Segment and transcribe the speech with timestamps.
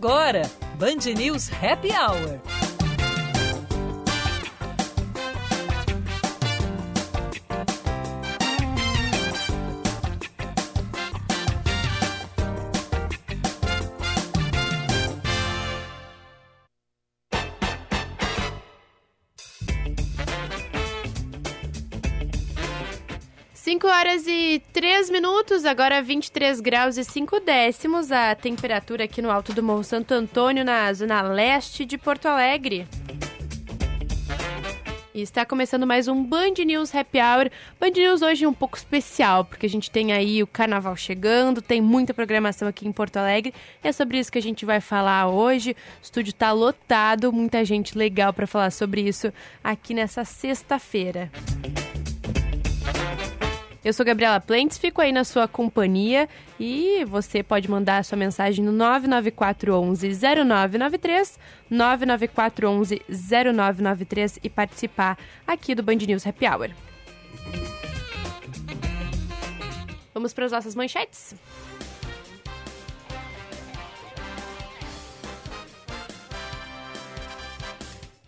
[0.00, 2.59] agora, Band News Happy Hour.
[23.86, 29.52] Horas e 3 minutos, agora 23 graus e 5 décimos a temperatura aqui no alto
[29.52, 32.86] do Morro Santo Antônio, na zona leste de Porto Alegre.
[35.12, 37.50] E está começando mais um Band News Happy Hour.
[37.80, 41.80] Band News hoje um pouco especial, porque a gente tem aí o carnaval chegando, tem
[41.80, 43.52] muita programação aqui em Porto Alegre.
[43.82, 45.72] É sobre isso que a gente vai falar hoje.
[45.72, 49.32] O estúdio está lotado, muita gente legal para falar sobre isso
[49.64, 51.30] aqui nessa sexta-feira.
[53.82, 58.62] Eu sou Gabriela Plentes, fico aí na sua companhia e você pode mandar sua mensagem
[58.62, 60.08] no 99411
[60.44, 61.38] 0993,
[61.70, 66.70] 99411 0993 e participar aqui do Band News Happy Hour.
[70.12, 71.34] Vamos para as nossas manchetes?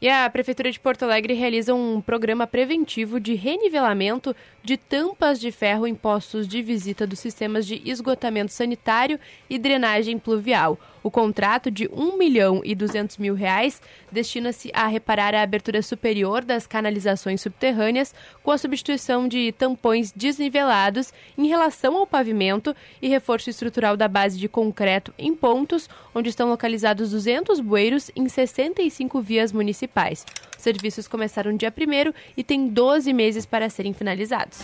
[0.02, 5.52] E a Prefeitura de Porto Alegre realiza um programa preventivo de renivelamento de tampas de
[5.52, 9.16] ferro em postos de visita dos sistemas de esgotamento sanitário
[9.48, 10.76] e drenagem pluvial.
[11.02, 16.44] O contrato de 1 milhão e 200 mil reais destina-se a reparar a abertura superior
[16.44, 23.50] das canalizações subterrâneas com a substituição de tampões desnivelados em relação ao pavimento e reforço
[23.50, 29.52] estrutural da base de concreto em pontos onde estão localizados 200 bueiros em 65 vias
[29.52, 30.24] municipais.
[30.56, 34.60] Os serviços começaram dia 1 e têm 12 meses para serem finalizados.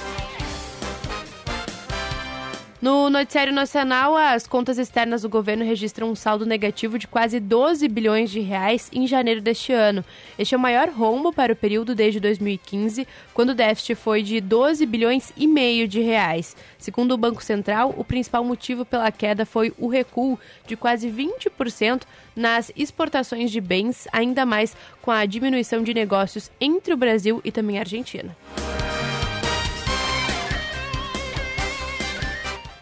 [2.81, 7.89] No noticiário nacional, as contas externas do governo registram um saldo negativo de quase 12
[7.89, 10.05] bilhões de reais em janeiro deste ano.
[10.39, 14.41] Este é o maior rombo para o período desde 2015, quando o déficit foi de
[14.41, 16.57] 12 bilhões e meio de reais.
[16.79, 22.03] Segundo o Banco Central, o principal motivo pela queda foi o recuo de quase 20%
[22.37, 27.51] nas exportações de bens, ainda mais com a diminuição de negócios entre o Brasil e
[27.51, 28.37] também a Argentina.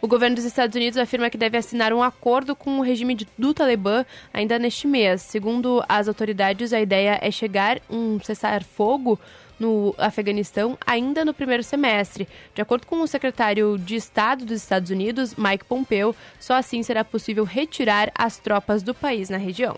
[0.01, 3.55] O governo dos Estados Unidos afirma que deve assinar um acordo com o regime do
[3.55, 5.23] Talibã ainda neste mês.
[5.23, 9.19] Segundo as autoridades, a ideia é chegar um cessar-fogo
[9.59, 12.29] no Afeganistão ainda no primeiro semestre.
[12.55, 17.03] De acordo com o secretário de Estado dos Estados Unidos, Mike Pompeo, só assim será
[17.03, 19.77] possível retirar as tropas do país na região.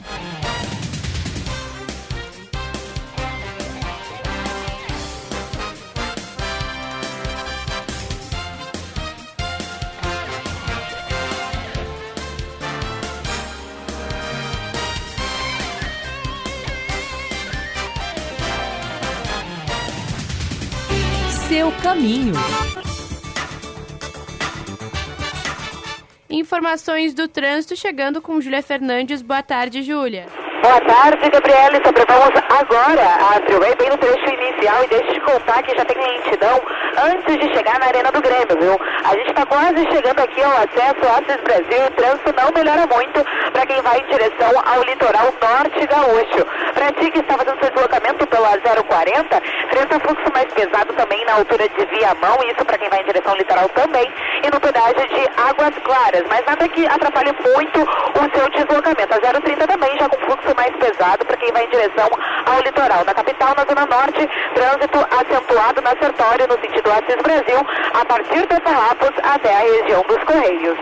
[21.59, 22.35] Seu caminho.
[26.31, 29.23] Informações do trânsito chegando com Júlia Fernandes.
[29.23, 30.27] Boa tarde, Júlia.
[30.63, 31.81] Boa tarde, Gabriela.
[31.85, 35.97] Sobrevamos agora a Freeway bem no trecho inicial e deixa de contar que já tem
[35.97, 36.61] lentidão
[36.99, 38.77] antes de chegar na Arena do Grêmio, viu?
[39.05, 42.87] A gente está quase chegando aqui ao acesso ao Assis Brasil o trânsito não melhora
[42.87, 46.43] muito para quem vai em direção ao litoral norte gaúcho.
[46.75, 51.35] Para ti que está fazendo seu deslocamento pela 040, enfrenta fluxo mais pesado também na
[51.35, 55.07] altura de Viamão, isso para quem vai em direção ao litoral também, e no pedágio
[55.09, 59.15] de Águas Claras, mas nada que atrapalhe muito o seu deslocamento.
[59.15, 62.09] A 030 também já com fluxo mais pesado para quem vai em direção
[62.47, 63.05] ao litoral.
[63.05, 67.61] Na capital, na zona norte, trânsito acentuado na Sertório, no sentido Assis Brasil,
[67.95, 70.79] a partir de Farrapos até a região dos Correios.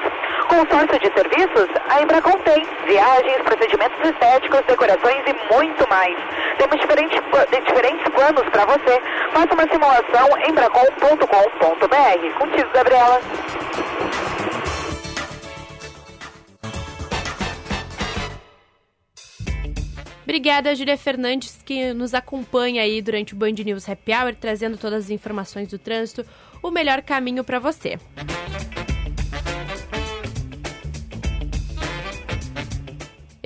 [0.49, 6.17] Consórcio de serviços, a Embracon tem viagens, procedimentos estéticos, decorações e muito mais.
[6.59, 7.21] Temos diferentes,
[7.67, 9.03] diferentes planos para você.
[9.33, 12.39] Faça uma simulação em embracon.com.br.
[12.39, 13.21] Contigo, Gabriela.
[20.27, 25.05] Obrigada, Júlia Fernandes, que nos acompanha aí durante o Band News Happy Hour, trazendo todas
[25.05, 26.27] as informações do trânsito,
[26.61, 27.97] o melhor caminho para você.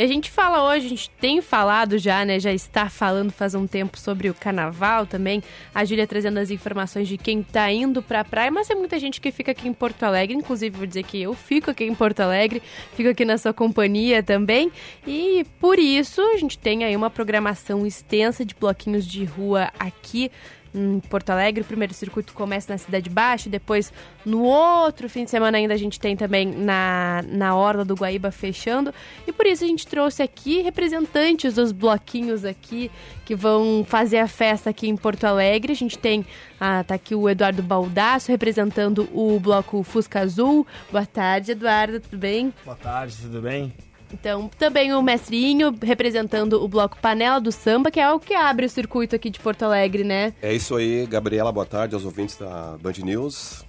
[0.00, 2.40] E a gente fala hoje, a gente tem falado já, né?
[2.40, 5.42] Já está falando faz um tempo sobre o carnaval também.
[5.74, 8.98] A Júlia trazendo as informações de quem está indo para a praia, mas tem muita
[8.98, 10.34] gente que fica aqui em Porto Alegre.
[10.34, 12.62] Inclusive, vou dizer que eu fico aqui em Porto Alegre,
[12.96, 14.72] fico aqui na sua companhia também.
[15.06, 20.30] E por isso, a gente tem aí uma programação extensa de bloquinhos de rua aqui
[20.74, 21.62] em Porto Alegre.
[21.62, 23.92] O primeiro circuito começa na Cidade Baixa, depois
[24.24, 28.30] no outro fim de semana ainda a gente tem também na, na Orla do Guaíba
[28.30, 28.92] fechando.
[29.26, 32.90] E por isso a gente trouxe aqui representantes dos bloquinhos aqui
[33.24, 35.72] que vão fazer a festa aqui em Porto Alegre.
[35.72, 36.24] A gente tem,
[36.58, 40.66] ah, tá aqui o Eduardo Baldasso representando o bloco Fusca Azul.
[40.90, 42.52] Boa tarde, Eduardo, tudo bem?
[42.64, 43.72] Boa tarde, tudo bem?
[44.12, 48.66] Então, também o Mestrinho representando o bloco Panela do Samba, que é o que abre
[48.66, 50.32] o circuito aqui de Porto Alegre, né?
[50.42, 53.64] É isso aí, Gabriela, boa tarde aos ouvintes da Band News.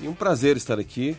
[0.00, 1.16] E um prazer estar aqui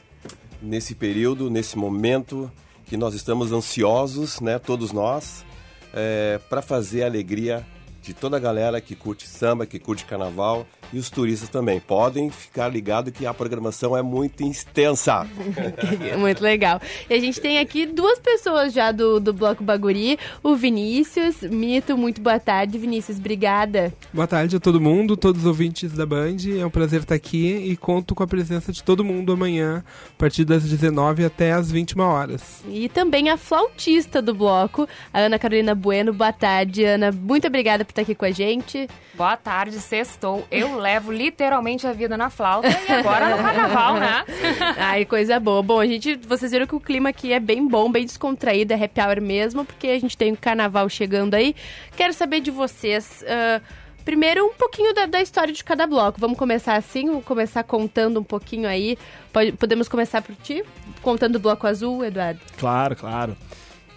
[0.62, 2.52] nesse período, nesse momento
[2.86, 5.46] que nós estamos ansiosos, né, todos nós,
[5.94, 7.66] é, para fazer a alegria
[8.06, 11.80] de toda a galera que curte samba, que curte carnaval e os turistas também.
[11.80, 15.28] Podem ficar ligados que a programação é muito extensa.
[16.20, 16.80] muito legal.
[17.10, 21.98] E a gente tem aqui duas pessoas já do, do Bloco Baguri, o Vinícius Mito.
[21.98, 23.18] Muito boa tarde, Vinícius.
[23.18, 23.92] Obrigada.
[24.14, 26.38] Boa tarde a todo mundo, todos os ouvintes da Band.
[26.60, 30.18] É um prazer estar aqui e conto com a presença de todo mundo amanhã, a
[30.18, 32.64] partir das 19 até as 21 horas.
[32.70, 36.14] E também a flautista do bloco, a Ana Carolina Bueno.
[36.14, 37.12] Boa tarde, Ana.
[37.12, 38.90] Muito obrigada por estar aqui com a gente.
[39.14, 40.46] Boa tarde, sextou.
[40.52, 44.26] Eu levo literalmente a vida na flauta e agora no carnaval, né?
[44.78, 45.64] Ai, coisa boa.
[45.64, 48.84] Bom, a gente, vocês viram que o clima aqui é bem bom, bem descontraído, é
[48.84, 51.56] happy hour mesmo, porque a gente tem o carnaval chegando aí.
[51.96, 53.24] Quero saber de vocês.
[53.24, 53.64] Uh,
[54.04, 56.20] primeiro, um pouquinho da, da, história de cada bloco.
[56.20, 58.98] Vamos começar assim, vamos começar contando um pouquinho aí.
[59.32, 60.66] Pode, podemos começar por ti?
[61.02, 62.42] Contando o bloco azul, Eduardo?
[62.58, 63.38] Claro, claro.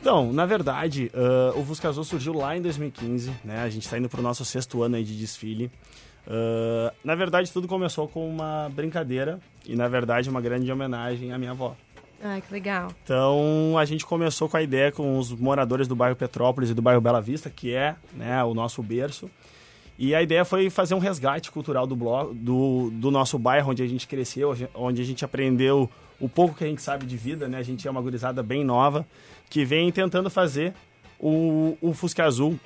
[0.01, 3.63] Então, na verdade, uh, o Fusca Azul surgiu lá em 2015, né?
[3.63, 5.71] A gente está indo para o nosso sexto ano aí de desfile.
[6.27, 11.39] Uh, na verdade, tudo começou com uma brincadeira e, na verdade, uma grande homenagem à
[11.39, 11.75] minha avó.
[12.23, 12.93] Ah, que legal.
[13.05, 16.83] Então, a gente começou com a ideia com os moradores do bairro Petrópolis e do
[16.83, 19.31] bairro Bela Vista, que é né, o nosso berço.
[19.99, 23.83] E a ideia foi fazer um resgate cultural do, bloco, do, do nosso bairro, onde
[23.83, 25.91] a gente cresceu, onde a gente aprendeu
[26.21, 27.59] o pouco que a gente sabe de vida, né?
[27.59, 29.07] A gente é uma gurizada bem nova
[29.49, 30.75] que vem tentando fazer
[31.19, 32.59] o, o Fusca Azul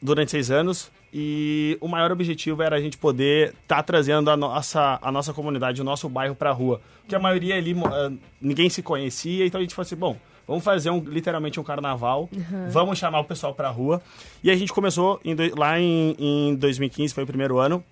[0.00, 4.36] durante seis anos e o maior objetivo era a gente poder estar tá trazendo a
[4.36, 6.80] nossa, a nossa comunidade, o nosso bairro para a rua.
[7.00, 10.16] Porque a maioria ali, uh, ninguém se conhecia, então a gente falou assim, bom,
[10.46, 12.70] vamos fazer um, literalmente um carnaval, uhum.
[12.70, 14.00] vamos chamar o pessoal para a rua.
[14.42, 17.82] E a gente começou em, lá em, em 2015, foi o primeiro ano,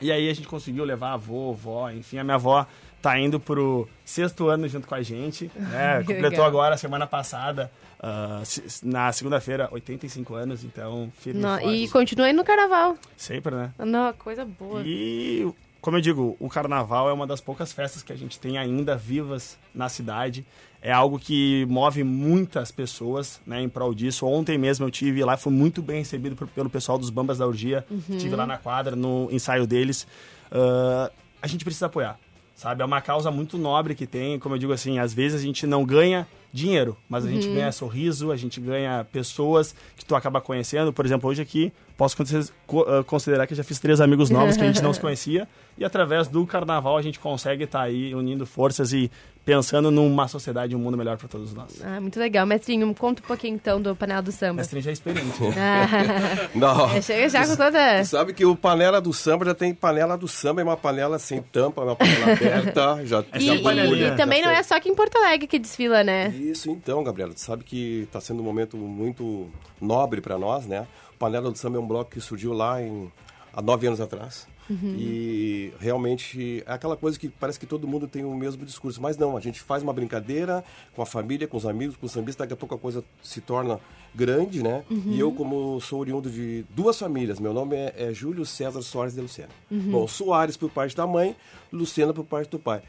[0.00, 2.66] e aí a gente conseguiu levar a avô, avó, enfim, a minha avó
[3.02, 5.98] tá indo pro sexto ano junto com a gente, né?
[6.06, 6.46] Completou legal.
[6.46, 8.42] agora, semana passada, uh,
[8.84, 12.96] na segunda-feira, 85 anos, então firme Não, E continua aí no carnaval.
[13.16, 13.72] Sempre, né?
[13.78, 14.82] Não, coisa boa.
[14.86, 18.56] E, como eu digo, o carnaval é uma das poucas festas que a gente tem
[18.56, 20.46] ainda vivas na cidade.
[20.80, 24.26] É algo que move muitas pessoas, né, em prol disso.
[24.26, 27.46] Ontem mesmo eu tive lá, fui muito bem recebido por, pelo pessoal dos Bambas da
[27.46, 27.84] Urgia.
[27.90, 28.18] Uhum.
[28.18, 30.06] Tive lá na quadra, no ensaio deles.
[30.50, 31.10] Uh,
[31.40, 32.18] a gente precisa apoiar
[32.62, 32.80] sabe?
[32.80, 35.66] É uma causa muito nobre que tem, como eu digo assim, às vezes a gente
[35.66, 37.34] não ganha dinheiro, mas a uhum.
[37.34, 40.92] gente ganha sorriso, a gente ganha pessoas que tu acaba conhecendo.
[40.92, 44.66] Por exemplo, hoje aqui, posso ah, considerar que já fiz três amigos novos que a
[44.66, 48.46] gente não se conhecia, e através do carnaval a gente consegue estar tá aí unindo
[48.46, 49.10] forças e
[49.44, 51.82] pensando numa sociedade, um mundo melhor para todos nós.
[51.82, 52.46] Ah, muito legal.
[52.46, 54.54] Mestrinho, conta um pouquinho então do Panela do Samba.
[54.54, 55.32] Mestrinho já é experiente.
[55.64, 56.48] Ah.
[56.54, 56.90] Não.
[56.90, 58.00] É, chega já com toda...
[58.00, 61.18] Tu sabe que o Panela do Samba já tem panela do samba, é uma panela
[61.18, 63.06] sem tampa, é uma panela aberta.
[63.06, 66.02] Já, e, já e, e também não é só aqui em Porto Alegre que desfila,
[66.02, 66.28] né?
[66.28, 67.32] Isso então, Gabriela.
[67.32, 69.48] Tu sabe que está sendo um momento muito
[69.80, 70.86] nobre para nós, né?
[71.14, 73.10] O Panela do Samba é um bloco que surgiu lá em,
[73.52, 74.46] há nove anos atrás.
[74.70, 74.94] Uhum.
[74.96, 79.00] E realmente é aquela coisa que parece que todo mundo tem o mesmo discurso.
[79.00, 80.64] Mas não, a gente faz uma brincadeira
[80.94, 83.40] com a família, com os amigos, com os sambistas, daqui a pouco a coisa se
[83.40, 83.80] torna
[84.14, 84.84] grande, né?
[84.90, 85.02] Uhum.
[85.06, 89.14] E eu, como sou oriundo de duas famílias, meu nome é, é Júlio César Soares
[89.14, 89.48] de Lucena.
[89.70, 89.90] Uhum.
[89.90, 91.34] Bom, Soares por parte da mãe,
[91.72, 92.82] Lucena por parte do pai.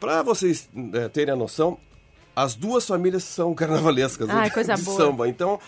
[0.00, 1.78] Para vocês é, terem a noção,
[2.34, 4.96] as duas famílias são carnavalescas ah, coisa de boa.
[4.96, 5.28] samba.
[5.28, 5.58] Então,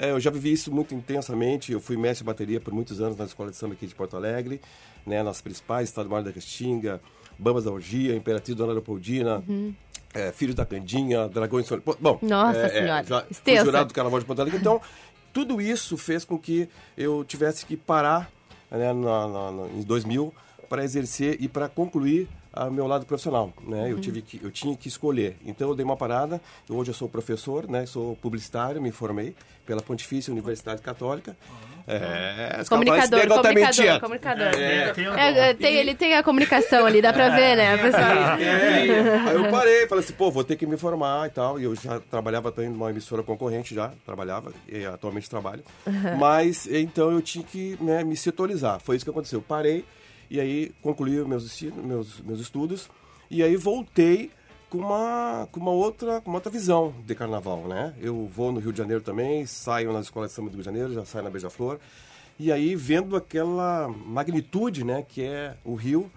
[0.00, 1.72] é, eu já vivi isso muito intensamente.
[1.72, 4.16] Eu fui mestre de bateria por muitos anos na escola de samba aqui de Porto
[4.16, 4.60] Alegre,
[5.06, 7.00] né, nas principais, Estado Maior da Restinga,
[7.38, 9.42] Bambas da Orgia, Imperatriz Dona Leopoldina.
[9.48, 9.74] Uhum.
[10.14, 11.82] É, Filhos da Candinha, Dragões Sol...
[12.00, 14.58] Bom, Nossa é, Senhora, é, já fui jurado do Carnaval de Porto Alegre.
[14.58, 14.80] Então,
[15.34, 18.30] tudo isso fez com que eu tivesse que parar
[18.70, 20.32] né, na, na, na, em 2000
[20.68, 22.26] para exercer e para concluir
[22.64, 23.90] ao meu lado profissional, né?
[23.90, 25.36] Eu tive que eu tinha que escolher.
[25.44, 26.40] Então eu dei uma parada.
[26.68, 27.86] Hoje eu sou professor, né?
[27.86, 29.34] Sou publicitário, me formei
[29.64, 31.36] pela Pontifícia Universidade Católica.
[31.90, 34.46] É, os Comunicador, comunicador, comunicador.
[34.60, 37.78] É, tem o É, é, tem- ele tem a comunicação ali, dá pra ver, né?
[37.78, 38.02] pessoal?
[38.38, 41.58] É, aí eu parei, falei assim, pô, vou ter que me formar e tal.
[41.58, 45.62] E eu já trabalhava também numa emissora concorrente, já trabalhava, e atualmente trabalho.
[46.18, 48.80] Mas então eu tinha que né, me setorizar.
[48.80, 49.38] Foi isso que aconteceu.
[49.38, 49.84] Eu parei
[50.30, 52.88] e aí concluí meus, esti- meus, meus estudos.
[53.30, 54.30] E aí voltei
[54.70, 57.94] com uma, com uma outra com uma outra visão de carnaval, né?
[58.00, 60.66] Eu vou no Rio de Janeiro também, saio nas escolas de samba do Rio de
[60.66, 61.78] Janeiro, já saio na Beija-Flor.
[62.38, 66.10] E aí vendo aquela magnitude, né, que é o Rio,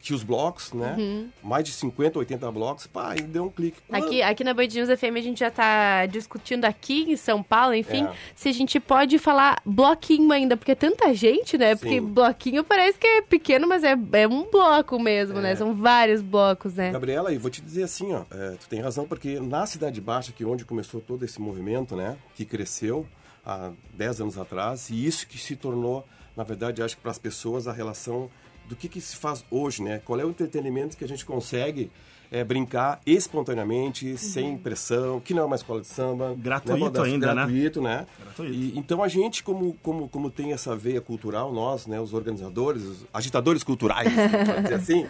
[0.00, 1.28] que os blocos, né?
[1.42, 3.78] Mais de 50, 80 blocos, pá, e deu um clique.
[3.92, 7.74] Aqui, aqui na Band News FM a gente já tá discutindo aqui em São Paulo,
[7.74, 8.12] enfim, É.
[8.34, 11.74] se a gente pode falar bloquinho ainda, porque é tanta gente, né?
[11.76, 12.06] Porque Sim.
[12.06, 15.42] bloquinho parece que é pequeno, mas é, é um bloco mesmo, É.
[15.42, 15.54] né?
[15.56, 16.90] São vários blocos, né?
[16.92, 20.32] Gabriela, e vou te dizer assim, ó, é, tu tem razão, porque na Cidade Baixa,
[20.32, 23.06] que é onde começou todo esse movimento, né, que cresceu
[23.44, 27.18] há 10 anos atrás, e isso que se tornou, na verdade, acho que para as
[27.18, 28.30] pessoas a relação
[28.70, 30.00] do que, que se faz hoje, né?
[30.04, 31.90] Qual é o entretenimento que a gente consegue
[32.30, 36.34] é, brincar espontaneamente, sem pressão, que não é uma escola de samba.
[36.38, 37.34] Gratuito Modesto, ainda, né?
[37.34, 38.06] gratuito, né?
[38.20, 38.54] Gratuito.
[38.54, 42.82] E, então a gente, como, como, como tem essa veia cultural, nós, né, os organizadores,
[42.84, 44.12] os agitadores culturais,
[44.46, 45.06] pode dizer assim,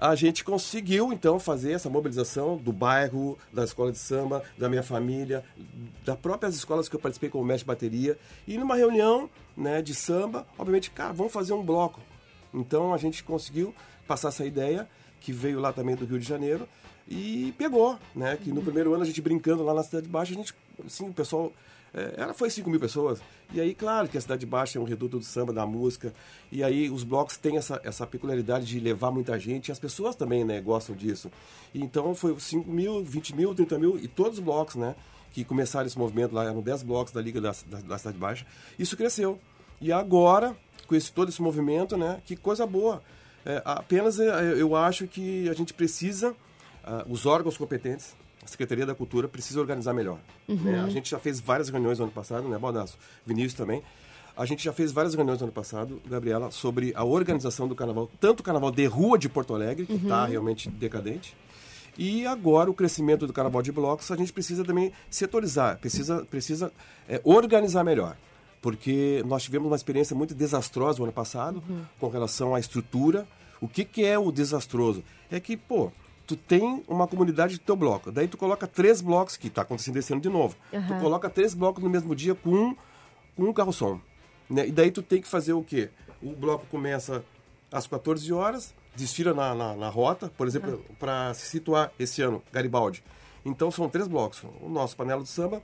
[0.00, 4.82] a gente conseguiu então fazer essa mobilização do bairro, da escola de samba, da minha
[4.82, 5.44] família,
[6.04, 8.18] das próprias escolas que eu participei como mestre de bateria,
[8.48, 12.00] e numa reunião né, de samba, obviamente, cara, vamos fazer um bloco.
[12.54, 13.74] Então a gente conseguiu
[14.06, 14.88] passar essa ideia,
[15.20, 16.68] que veio lá também do Rio de Janeiro,
[17.08, 18.38] e pegou, né?
[18.42, 21.12] Que no primeiro ano a gente brincando lá na Cidade Baixa, a gente, assim, o
[21.12, 21.52] pessoal.
[22.16, 23.20] Ela foi 5 mil pessoas.
[23.52, 26.12] E aí, claro que a Cidade Baixa é um reduto do samba, da música.
[26.50, 29.68] E aí os blocos têm essa, essa peculiaridade de levar muita gente.
[29.68, 31.30] E as pessoas também, né, gostam disso.
[31.72, 33.96] E então foi 5 mil, 20 mil, 30 mil.
[33.96, 34.96] E todos os blocos, né,
[35.32, 38.44] que começaram esse movimento lá, eram 10 blocos da Liga da, da, da Cidade Baixa.
[38.76, 39.38] Isso cresceu.
[39.80, 43.02] E agora, com esse, todo esse movimento, né, que coisa boa.
[43.44, 46.34] É, apenas é, eu acho que a gente precisa,
[46.82, 50.18] ah, os órgãos competentes, a Secretaria da Cultura, precisa organizar melhor.
[50.48, 50.82] né?
[50.84, 52.98] A gente já fez várias reuniões no ano passado, né, Baldasso?
[53.26, 53.82] Vinícius também.
[54.36, 58.10] A gente já fez várias reuniões no ano passado, Gabriela, sobre a organização do carnaval,
[58.20, 61.36] tanto o carnaval de rua de Porto Alegre, que está realmente decadente,
[61.96, 66.72] e agora o crescimento do carnaval de blocos, a gente precisa também setorizar, precisa, precisa
[67.08, 68.16] é, organizar melhor.
[68.64, 71.62] Porque nós tivemos uma experiência muito desastrosa no ano passado
[72.00, 73.28] com relação à estrutura.
[73.60, 75.04] O que, que é o desastroso?
[75.30, 75.92] É que, pô,
[76.26, 78.10] tu tem uma comunidade do teu bloco.
[78.10, 80.56] Daí tu coloca três blocos, que está acontecendo esse ano de novo.
[80.70, 82.76] Tu coloca três blocos no mesmo dia com um,
[83.36, 84.00] com um carro-som.
[84.48, 84.68] Né?
[84.68, 85.90] E daí tu tem que fazer o quê?
[86.22, 87.22] O bloco começa
[87.70, 92.42] às 14 horas, desfila na, na, na rota, por exemplo, para se situar esse ano,
[92.50, 93.04] Garibaldi.
[93.44, 94.42] Então são três blocos.
[94.62, 95.62] O nosso panela do samba,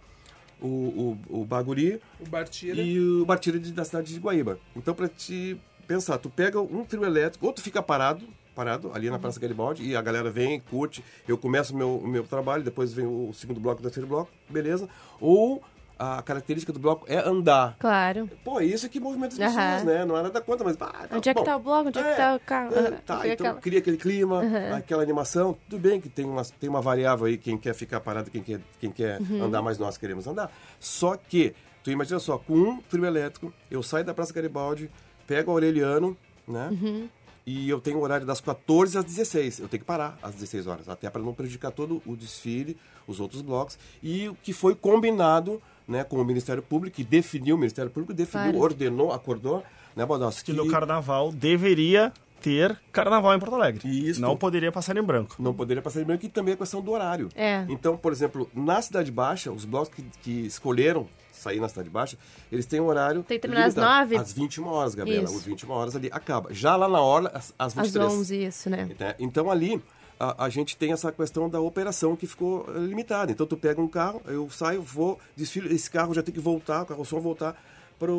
[0.61, 2.81] o, o, o Baguri O Bartira.
[2.81, 4.59] e o Bartira de- da cidade de Guaíba.
[4.77, 8.25] Então, para te pensar, tu pega um trio elétrico, ou tu fica parado,
[8.55, 12.23] parado ali na Praça Garibaldi, e a galera vem, curte, eu começo o meu, meu
[12.25, 14.89] trabalho, depois vem o segundo bloco, o terceiro bloco, beleza.
[15.21, 15.63] Ou
[16.03, 17.77] a característica do bloco é andar.
[17.79, 18.29] Claro.
[18.43, 20.05] Pô, isso que movimenta as pessoas, né?
[20.07, 20.75] Não é nada contra, mas...
[20.81, 21.45] Ah, tá, Onde é que bom.
[21.45, 21.89] tá o bloco?
[21.89, 22.75] Onde é que tá o carro?
[22.75, 24.43] é, tá, então aquela- cria aquele clima,
[24.77, 25.57] aquela animação.
[25.69, 28.61] Tudo bem que tem uma, tem uma variável aí, quem quer ficar parado, quem quer,
[28.81, 29.45] quem quer Uhum.
[29.45, 30.51] andar, mas nós queremos andar.
[30.81, 31.55] Só que,
[31.85, 34.91] tu imagina só, com um trio elétrico, eu saio da Praça Garibaldi,
[35.27, 36.17] pego o Aureliano,
[36.49, 36.69] né?
[36.73, 37.09] Uhum.
[37.47, 39.59] E eu tenho o horário das 14 às 16.
[39.61, 42.77] Eu tenho que parar às 16 horas, até para não prejudicar todo o desfile,
[43.07, 43.79] os outros blocos.
[44.03, 48.15] E o que foi combinado né, com o Ministério Público, que definiu, o Ministério Público
[48.15, 48.59] definiu, Claro.
[48.65, 49.63] ordenou, acordou,
[49.97, 50.45] né, Baldassi?
[50.45, 53.87] Que no carnaval deveria ter carnaval em Porto Alegre.
[54.09, 54.21] Isso.
[54.21, 55.35] Não poderia passar em branco.
[55.39, 57.29] não poderia passar de branco e também a questão do horário.
[57.35, 57.67] É.
[57.69, 62.17] Então, por exemplo, na Cidade Baixa, os blocos que, que escolheram sair na Cidade Baixa,
[62.53, 63.23] eles têm um horário.
[63.25, 63.99] Tem que terminar às limitado.
[64.01, 64.17] nove?
[64.17, 65.25] Às 21 horas, Gabriela.
[65.25, 66.53] Às 21 horas ali acaba.
[66.55, 68.13] Já lá na hora, às, às Às 23.
[68.13, 68.89] 11, isso, né?
[68.99, 69.15] né?
[69.19, 69.83] Então ali
[70.21, 73.33] a, a gente tem essa questão da operação que ficou eh, limitada.
[73.33, 76.83] Então tu pega um carro, eu saio, vou, desfilo, esse carro já tem que voltar,
[76.83, 77.57] o carro só voltar
[77.99, 78.13] para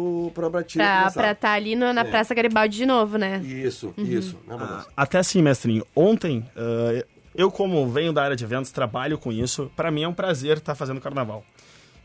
[0.45, 0.83] a Bratilha.
[0.83, 1.31] Pra começar.
[1.31, 2.03] estar tá ali no- na É.
[2.03, 3.39] Praça Garibaldi de novo, né?
[3.43, 4.03] Isso, Uhum.
[4.05, 4.35] isso.
[4.47, 4.87] Né, Baldassi?
[4.97, 7.05] Até assim, mestrinho, ontem, ah,
[7.35, 10.57] eu como venho da área de eventos, trabalho com isso, para mim é um prazer
[10.57, 11.43] estar fazendo carnaval.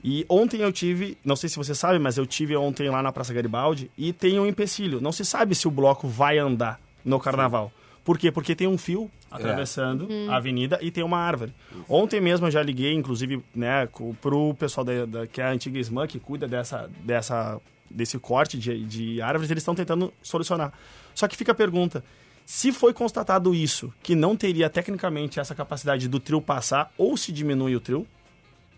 [0.05, 3.11] E ontem eu tive, não sei se você sabe, mas eu tive ontem lá na
[3.11, 5.01] Praça Garibaldi e tem um empecilho.
[5.01, 7.73] Não se sabe se o bloco vai andar no carnaval.
[8.07, 8.31] Por quê?
[8.33, 11.53] Porque tem um fio atravessando a avenida e tem uma árvore.
[11.89, 13.87] Ontem mesmo eu já liguei, inclusive, né,
[14.23, 17.61] pro pessoal da, da- que é a antiga SMAN, que cuida dessa, dessa,
[17.91, 20.73] desse corte de, de árvores, eles estão tentando solucionar.
[21.15, 22.03] Só que fica a pergunta,
[22.49, 27.33] Se foi constatado isso, que não teria tecnicamente essa capacidade do trio passar, ou se
[27.33, 28.07] diminui o trio,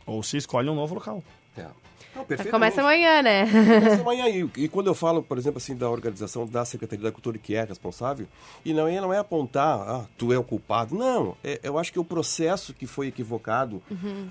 [0.07, 1.23] ou se escolhe um novo local.
[1.55, 1.67] É.
[2.17, 2.81] Não, Começa perfeitamente.
[2.81, 3.47] amanhã, né?
[3.47, 4.29] Começa amanhã.
[4.29, 7.55] E, e quando eu falo, por exemplo, assim, da organização da Secretaria da Cultura que
[7.55, 8.27] é responsável,
[8.65, 10.95] e não é, não é apontar, ah, tu é o culpado.
[10.97, 13.83] Não, é- eu acho que o processo que foi equivocado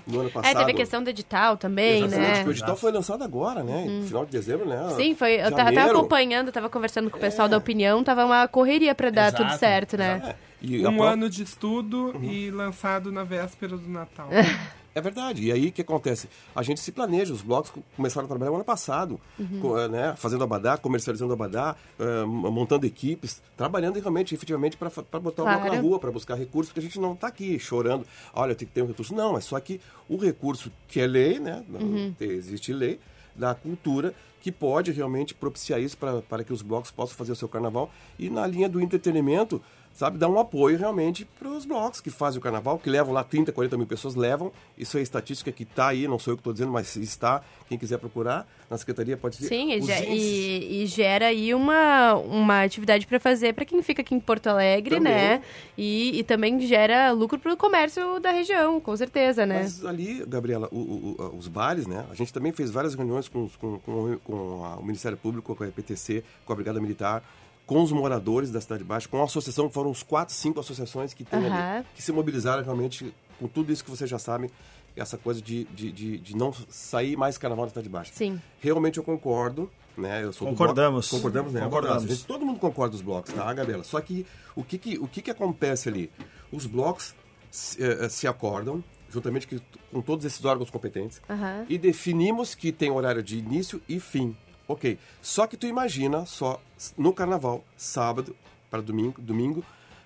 [0.06, 0.56] no ano É, passado...
[0.58, 2.42] teve a questão do edital também, Exatamente, né?
[2.42, 3.84] que o edital foi lançado agora, né?
[3.88, 4.92] No final de dezembro, né?
[4.96, 5.34] Sim, foi.
[5.40, 5.98] Eu tava até Janeiro.
[5.98, 9.58] acompanhando, tava conversando com o pessoal da opinião, tava uma correria pra dar Exato, tudo
[9.58, 10.20] certo, né?
[10.24, 14.28] É, e Um pró- ano de estudo e lançado na véspera do Natal.
[14.94, 15.44] É verdade.
[15.46, 16.28] E aí o que acontece?
[16.54, 19.88] A gente se planeja, os blocos co- começaram a trabalhar no ano passado, Uhum.
[19.88, 20.14] né?
[20.16, 25.74] fazendo abadá, comercializando abadá, m- montando equipes, trabalhando realmente, efetivamente, para botar o bloco Claro.
[25.74, 28.04] na rua, para buscar recursos, porque a gente não está aqui chorando,
[28.34, 29.14] olha, tem que ter um recurso.
[29.14, 31.62] Não, é só que o recurso que é lei, né?
[31.68, 32.14] Uhum.
[32.20, 32.98] Existe lei
[33.36, 37.36] da cultura que pode realmente propiciar isso para para que os blocos possam fazer o
[37.36, 39.60] seu carnaval e na linha do entretenimento
[39.98, 43.24] sabe, dar um apoio realmente para os blocos que fazem o carnaval, que levam lá
[43.24, 44.52] 30, 40 mil pessoas, levam.
[44.76, 47.42] Isso é estatística que está aí, não sou eu que estou dizendo, mas está.
[47.68, 49.48] Quem quiser procurar, na secretaria pode ver.
[49.48, 54.20] Sim, e, e- gera aí uma, uma atividade pra fazer pra quem fica aqui em
[54.20, 55.12] Porto Alegre, Também.
[55.12, 55.42] né?
[55.76, 59.62] E, e também gera lucro pro comércio da região, com certeza, né?
[59.62, 62.06] Mas ali, Gabriela, o- o- o- os bares, né?
[62.10, 65.64] A gente também fez várias reuniões com, com, com, com a- o Ministério Público, com
[65.64, 67.22] a EPTC, com a Brigada Militar,
[67.68, 71.22] com os moradores da Cidade Baixa, com a associação, foram uns quatro, cinco associações que
[71.22, 71.76] tem Aham.
[71.76, 74.50] ali, que se mobilizaram realmente com tudo isso que vocês já sabem,
[74.96, 78.10] essa coisa de, de, de, de não sair mais carnaval da Cidade Baixa.
[78.14, 78.40] Sim.
[78.58, 80.24] Realmente eu concordo, né?
[80.24, 81.06] Eu sou Concordamos.
[81.08, 81.60] bloco- concordamos, né?
[81.60, 82.02] Concordamos.
[82.04, 83.84] Gente- todo mundo concorda dos blocos, tá, Gabriela?
[83.84, 86.10] Só que o que que, o que, que acontece ali?
[86.50, 87.14] Os blocos
[87.50, 89.46] se, eh, se acordam, juntamente
[89.92, 91.64] com todos esses órgãos competentes, Aham.
[91.68, 94.34] e definimos que tem horário de início e fim.
[94.68, 94.98] Ok.
[95.22, 96.60] Só que tu imagina só
[96.96, 98.36] no carnaval, sábado
[98.70, 99.64] para domingo, domingo,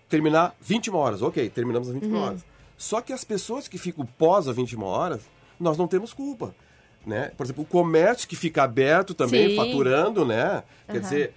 [0.08, 1.20] terminar 21 horas.
[1.20, 2.22] Ok, terminamos às 21 Uhum.
[2.22, 2.44] horas.
[2.78, 5.22] Só que as pessoas que ficam pós as 21 horas,
[5.58, 6.54] nós não temos culpa.
[7.04, 7.32] Né?
[7.36, 9.56] Por exemplo, o comércio que fica aberto também, Sim.
[9.56, 10.62] faturando, né?
[10.86, 11.34] Quer dizer.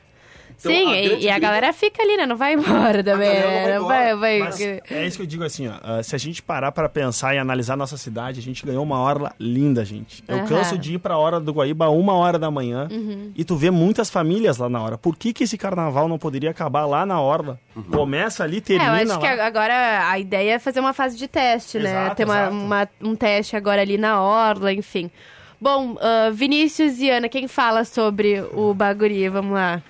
[0.57, 2.25] Então, Sim, a e, e a briga- galera fica ali, né?
[2.25, 4.11] Não vai embora também, galera não vai né?
[4.13, 4.39] Não vai, embora, vai...
[4.39, 5.73] Mas é isso que eu digo assim, ó.
[5.83, 8.99] ah, se a gente parar pra pensar e analisar nossa cidade, a gente ganhou uma
[8.99, 10.23] orla linda, gente.
[10.27, 10.47] Eu Aham.
[10.47, 12.87] canso de ir pra hora do Guaíba uma hora da manhã
[13.35, 14.97] e tu vê muitas famílias lá na hora.
[14.97, 17.59] Por que, que esse carnaval não poderia acabar lá na orla?
[17.91, 19.45] Começa ali, É, eu termina acho que lá.
[19.45, 21.89] agora a ideia é fazer uma fase de teste, né?
[21.89, 25.11] Exato, Ter uma, uma- um teste agora ali na orla, enfim.
[25.59, 29.27] Bom, ah, Vinícius e Ana, quem fala sobre o Baguri?
[29.29, 29.81] Vamos lá.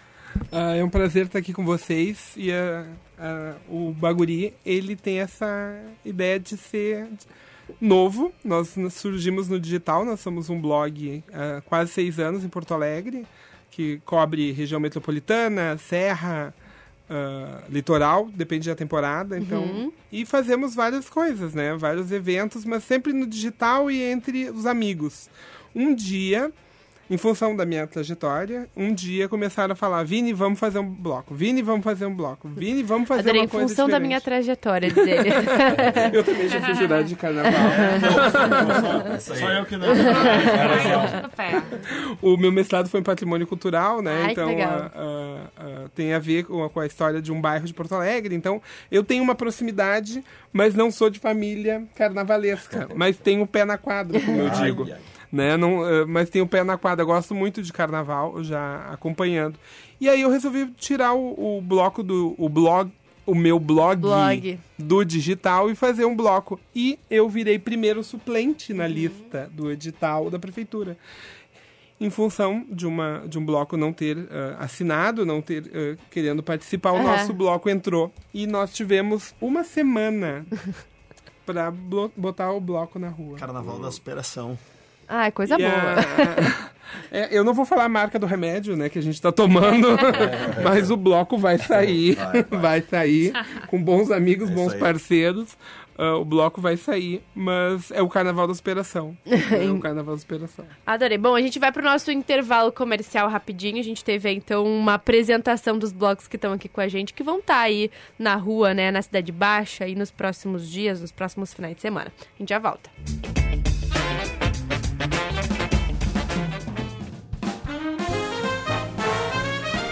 [0.52, 2.86] Ah, é um prazer estar aqui com vocês e ah,
[3.18, 7.08] ah, o Baguri, ele tem essa ideia de ser
[7.80, 8.32] novo.
[8.44, 13.26] Nós surgimos no digital, nós somos um blog há quase seis anos em Porto Alegre,
[13.72, 16.54] que cobre região metropolitana, serra,
[17.10, 19.38] ah, litoral, depende da temporada.
[19.38, 21.76] Então, E fazemos várias coisas, né?
[21.76, 25.30] Vários eventos, mas sempre no digital e entre os amigos.
[25.76, 26.52] Um dia,
[27.10, 31.34] em função da minha trajetória, um dia começaram a falar: Vini, vamos fazer um bloco.
[31.36, 32.48] Vini, vamos fazer um bloco.
[32.50, 35.30] Vini, vamos fazer Adorei, uma em coisa função da diferente." minha trajetória, diz ele.
[36.14, 37.52] Eu também já fui jurado de carnaval.
[39.20, 39.88] Só eu que não.
[41.38, 41.64] Ai.
[42.22, 44.12] O meu mestrado foi em patrimônio cultural, né?
[44.22, 44.72] Ai, que então legal.
[44.72, 47.74] ah, ah, ah, tem a ver com a, com a história de um bairro de
[47.74, 48.36] Porto Alegre.
[48.36, 52.88] Então eu tenho uma proximidade, mas não sou de família carnavalesca.
[52.96, 54.88] mas tenho o pé na quadra, como eu Ai, digo.
[54.92, 54.98] ai.
[55.32, 55.58] Né?
[55.58, 57.04] Não, ah, mas tenho o pé na quadra.
[57.06, 59.60] Gosto muito de carnaval, já acompanhando.
[60.00, 62.92] E aí eu resolvi tirar o, o bloco do o blog.
[63.28, 64.60] O meu blog, Blog.
[64.78, 66.60] do digital e fazer um bloco.
[66.76, 70.96] E eu virei primeiro suplente na lista do edital da prefeitura
[72.00, 76.44] em função de, uma, de um bloco não ter ah, assinado, não ter ah, querendo
[76.44, 78.14] participar, o nosso bloco entrou.
[78.34, 80.46] E nós tivemos uma semana
[81.46, 83.38] para botar o bloco na rua.
[83.38, 84.58] Carnaval da superação.
[85.08, 85.72] Ai, coisa E boa.
[85.72, 86.76] a-
[87.12, 89.88] É, eu não vou falar a marca do remédio, né, que a gente tá tomando,
[90.64, 92.82] mas o bloco vai sair, Vai, vai, vai.
[92.82, 93.34] sair,
[93.68, 95.58] com bons amigos, É bons parceiros,
[95.98, 99.18] ah, o bloco vai sair, mas é o Carnaval da Superação.
[99.26, 100.66] É o Carnaval da Superação.
[100.86, 101.18] Adorei.
[101.18, 103.80] Bom, a gente vai pro nosso intervalo comercial rapidinho.
[103.80, 107.24] A gente teve então uma apresentação dos blogs que estão aqui com a gente, que
[107.24, 107.90] vão estar aí
[108.20, 112.12] na rua, né, na Cidade Baixa e nos próximos dias, nos próximos finais de semana.
[112.18, 112.90] A gente já volta.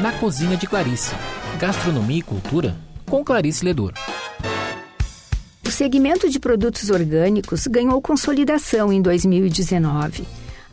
[0.03, 1.15] Na Cozinha de Clarice.
[1.57, 2.75] Gastronomia e cultura
[3.09, 3.93] com Clarice Ledor.
[5.65, 10.25] O segmento de produtos orgânicos ganhou consolidação em 2019.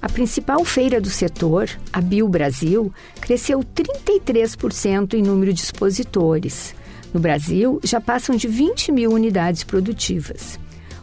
[0.02, 6.74] A principal feira do setor, a Bio Brasil, cresceu 33% em número de expositores.
[7.14, 10.58] No Brasil, já passam de 20 mil unidades produtivas.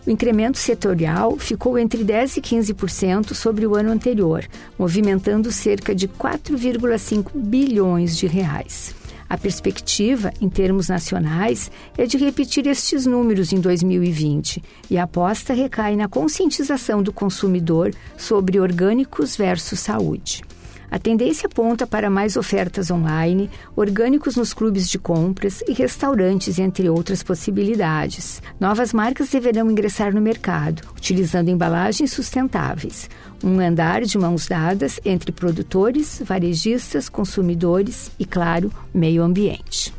[0.08, 4.46] O incremento setorial ficou entre 10% e 15% sobre o ano anterior,
[4.80, 8.96] movimentando cerca de 4,5 bilhões de reais.
[9.30, 15.54] A perspectiva, em termos nacionais, é de repetir estes números em 2020 e a aposta
[15.54, 20.42] recai na conscientização do consumidor sobre orgânicos versus saúde.
[20.90, 26.90] A tendência aponta para mais ofertas online, orgânicos nos clubes de compras e restaurantes, entre
[26.90, 28.42] outras possibilidades.
[28.60, 33.10] Novas marcas deverão ingressar no mercado, utilizando embalagens sustentáveis.
[33.44, 39.94] Um andar de mãos dadas entre produtores, varejistas, consumidores e, claro, meio ambiente.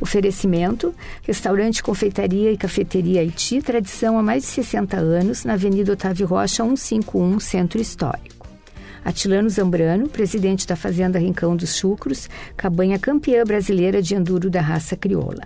[0.00, 6.26] Oferecimento: restaurante, confeitaria e cafeteria Haiti, tradição há mais de 60 anos, na Avenida Otávio
[6.26, 8.37] Rocha, 151, Centro Histórico.
[9.04, 14.96] Atilano Zambrano, presidente da Fazenda Rincão dos Chucros, cabanha campeã brasileira de enduro da raça
[14.96, 15.42] crioula.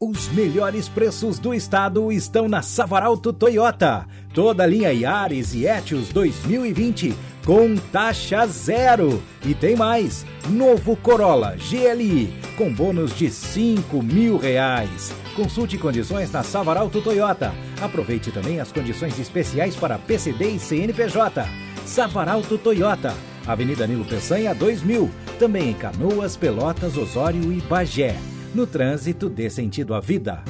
[0.00, 4.06] Os melhores preços do estado estão na Savaralto Toyota.
[4.32, 9.20] Toda a linha Yaris e Etios 2020 com taxa zero.
[9.44, 15.12] E tem mais: novo Corolla GLI com bônus de 5 mil reais.
[15.34, 17.52] Consulte condições na Savaralto Toyota.
[17.82, 21.44] Aproveite também as condições especiais para PCD e CNPJ.
[21.84, 23.12] Savaralto Toyota,
[23.44, 25.10] Avenida Nilo Peçanha 2000.
[25.40, 28.16] Também em Canoas, Pelotas, Osório e Bagé
[28.54, 30.42] no trânsito dê sentido à vida.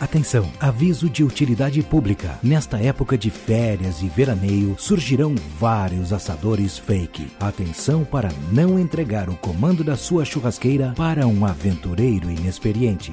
[0.00, 2.38] Atenção, aviso de utilidade pública.
[2.42, 7.30] Nesta época de férias e veraneio, surgirão vários assadores fake.
[7.38, 13.12] Atenção para não entregar o comando da sua churrasqueira para um aventureiro inexperiente.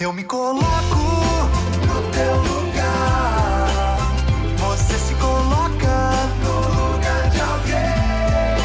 [0.00, 0.64] Eu me coloco
[1.86, 3.98] no teu lugar.
[4.56, 6.10] Você se coloca
[6.42, 8.56] no lugar de alguém.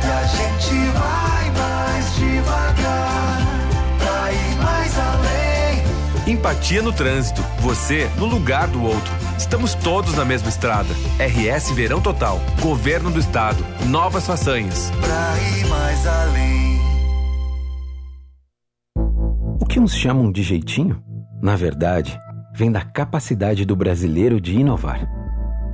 [0.00, 3.38] E a gente vai mais devagar
[3.98, 6.32] pra ir mais além.
[6.32, 7.42] Empatia no trânsito.
[7.58, 9.12] Você no lugar do outro.
[9.36, 10.94] Estamos todos na mesma estrada.
[11.18, 12.40] RS Verão Total.
[12.60, 13.66] Governo do Estado.
[13.86, 14.92] Novas façanhas.
[15.00, 16.13] Pra ir mais além.
[19.74, 21.02] Que uns chamam de jeitinho,
[21.42, 22.16] na verdade,
[22.54, 25.04] vem da capacidade do brasileiro de inovar.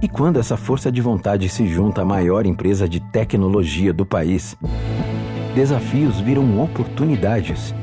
[0.00, 4.56] E quando essa força de vontade se junta à maior empresa de tecnologia do país,
[5.54, 7.74] desafios viram oportunidades.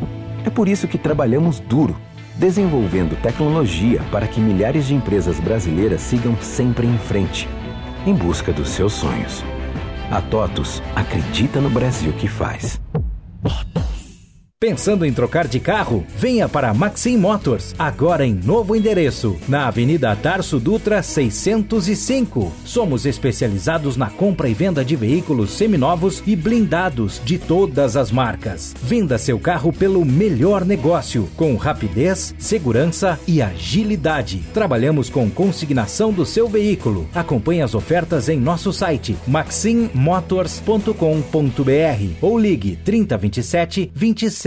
[0.43, 1.95] É por isso que trabalhamos duro,
[2.35, 7.47] desenvolvendo tecnologia para que milhares de empresas brasileiras sigam sempre em frente,
[8.07, 9.45] em busca dos seus sonhos.
[10.09, 12.81] A TOTUS acredita no Brasil que faz.
[14.59, 16.03] Pensando em trocar de carro?
[16.17, 22.51] Venha para Maxim Motors, agora em novo endereço, na Avenida Tarso Dutra 605.
[22.65, 28.73] Somos especializados na compra e venda de veículos seminovos e blindados de todas as marcas.
[28.81, 34.39] Venda seu carro pelo melhor negócio, com rapidez, segurança e agilidade.
[34.55, 37.07] Trabalhamos com consignação do seu veículo.
[37.13, 40.95] Acompanhe as ofertas em nosso site maximmotors.com.br
[42.23, 44.46] ou ligue 3027 27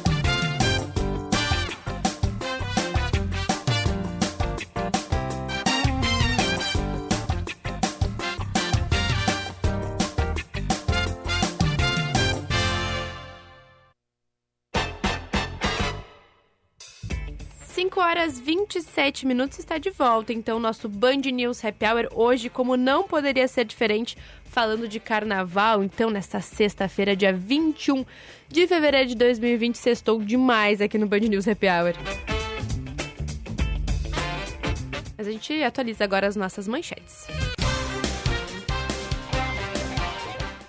[18.01, 23.03] Horas 27 minutos está de volta, então nosso Band News Happy Hour hoje, como não
[23.03, 28.03] poderia ser diferente, falando de carnaval, então nesta sexta-feira, dia 21
[28.49, 31.93] de fevereiro de 2020, sextou demais aqui no Band News Happy Hour.
[35.15, 37.27] Mas a gente atualiza agora as nossas manchetes.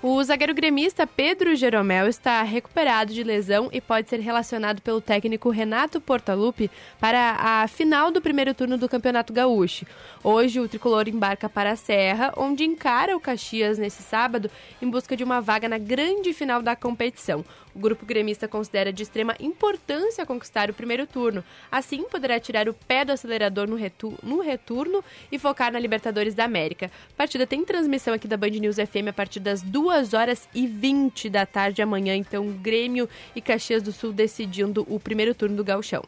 [0.05, 5.49] O zagueiro gremista Pedro Jeromel está recuperado de lesão e pode ser relacionado pelo técnico
[5.49, 9.87] Renato Portaluppi para a final do primeiro turno do Campeonato Gaúcho.
[10.25, 14.51] Hoje, o tricolor embarca para a Serra, onde encara o Caxias nesse sábado
[14.83, 17.45] em busca de uma vaga na grande final da competição.
[17.75, 21.43] O grupo gremista considera de extrema importância conquistar o primeiro turno.
[21.71, 26.35] Assim, poderá tirar o pé do acelerador no, retu no retorno e focar na Libertadores
[26.35, 26.91] da América.
[27.15, 29.63] A partida tem transmissão aqui da Band News FM a partir das
[29.93, 32.17] 2 horas e 20 da tarde amanhã.
[32.17, 36.03] Então, Grêmio e Caxias do Sul decidindo o primeiro turno do Gauchão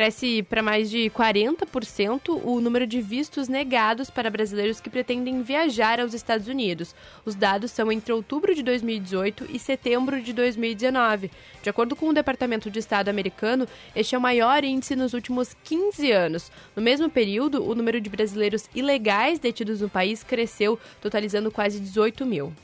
[0.00, 6.00] cresce para mais de 40% o número de vistos negados para brasileiros que pretendem viajar
[6.00, 6.94] aos Estados Unidos.
[7.22, 11.30] Os dados são entre outubro de 2018 e setembro de 2019.
[11.62, 15.54] De acordo com o Departamento de Estado americano, este é o maior índice nos últimos
[15.64, 16.50] 15 anos.
[16.74, 22.24] No mesmo período, o número de brasileiros ilegais detidos no país cresceu, totalizando quase 18
[22.24, 22.54] mil.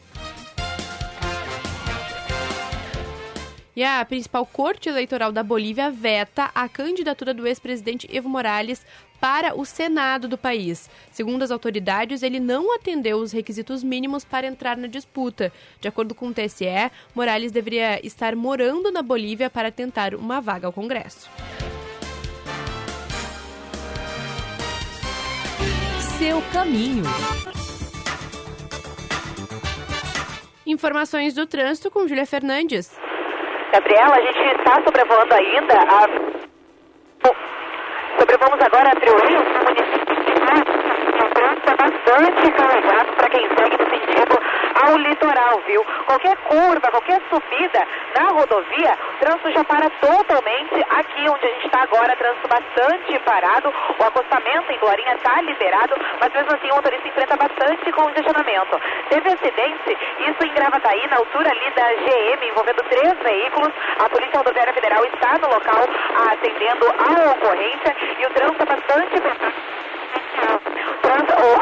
[3.76, 8.86] E a principal corte eleitoral da Bolívia veta a candidatura do ex-presidente Evo Morales
[9.20, 10.88] para o Senado do país.
[11.12, 15.52] Segundo as autoridades, ele não atendeu os requisitos mínimos para entrar na disputa.
[15.78, 20.66] De acordo com o TSE, Morales deveria estar morando na Bolívia para tentar uma vaga
[20.66, 21.28] ao Congresso.
[26.18, 27.04] Seu caminho.
[30.64, 32.90] Informações do trânsito com Júlia Fernandes.
[33.72, 36.08] Gabriela, a gente está sobrevoando ainda a...
[38.18, 40.32] Sobrevoamos agora a Triunfo, o município de
[41.22, 44.38] O trânsito é bastante carregado para quem segue sentido
[44.86, 45.84] ao litoral, viu?
[46.06, 51.66] Qualquer curva, qualquer subida na rodovia, o trânsito já para totalmente aqui onde a gente
[51.66, 53.72] está agora, trânsito bastante parado.
[53.98, 58.80] O acostamento em Glorinha está liberado, mas mesmo assim o motorista enfrenta bastante congestionamento.
[59.08, 63.72] Teve acidente, isso em Gravataí, na altura ali da GM, envolvendo três veículos.
[63.98, 65.82] A Polícia Rodoviária Federal está no local
[66.30, 69.20] atendendo a ocorrência e o trânsito é bastante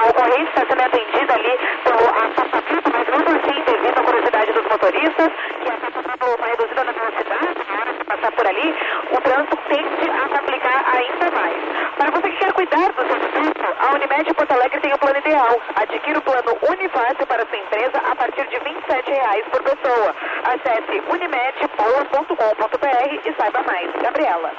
[0.05, 4.65] a ocorrência está sendo atendida ali pelo afastamento, mas mesmo assim, devido à curiosidade dos
[4.65, 8.77] motoristas, que acabam uma reduzida na velocidade na hora de passar por ali,
[9.13, 11.57] o trânsito tende a se aplicar ainda mais.
[11.97, 15.17] Para você que quer cuidar do seu trânsito, a Unimed Porto Alegre tem o plano
[15.19, 15.59] ideal.
[15.77, 20.15] Adquira o plano Unifácil para sua empresa a partir de R$ 27,00 por pessoa.
[20.45, 23.91] Acesse unimedpoa.com.br e saiba mais.
[24.03, 24.53] Gabriela.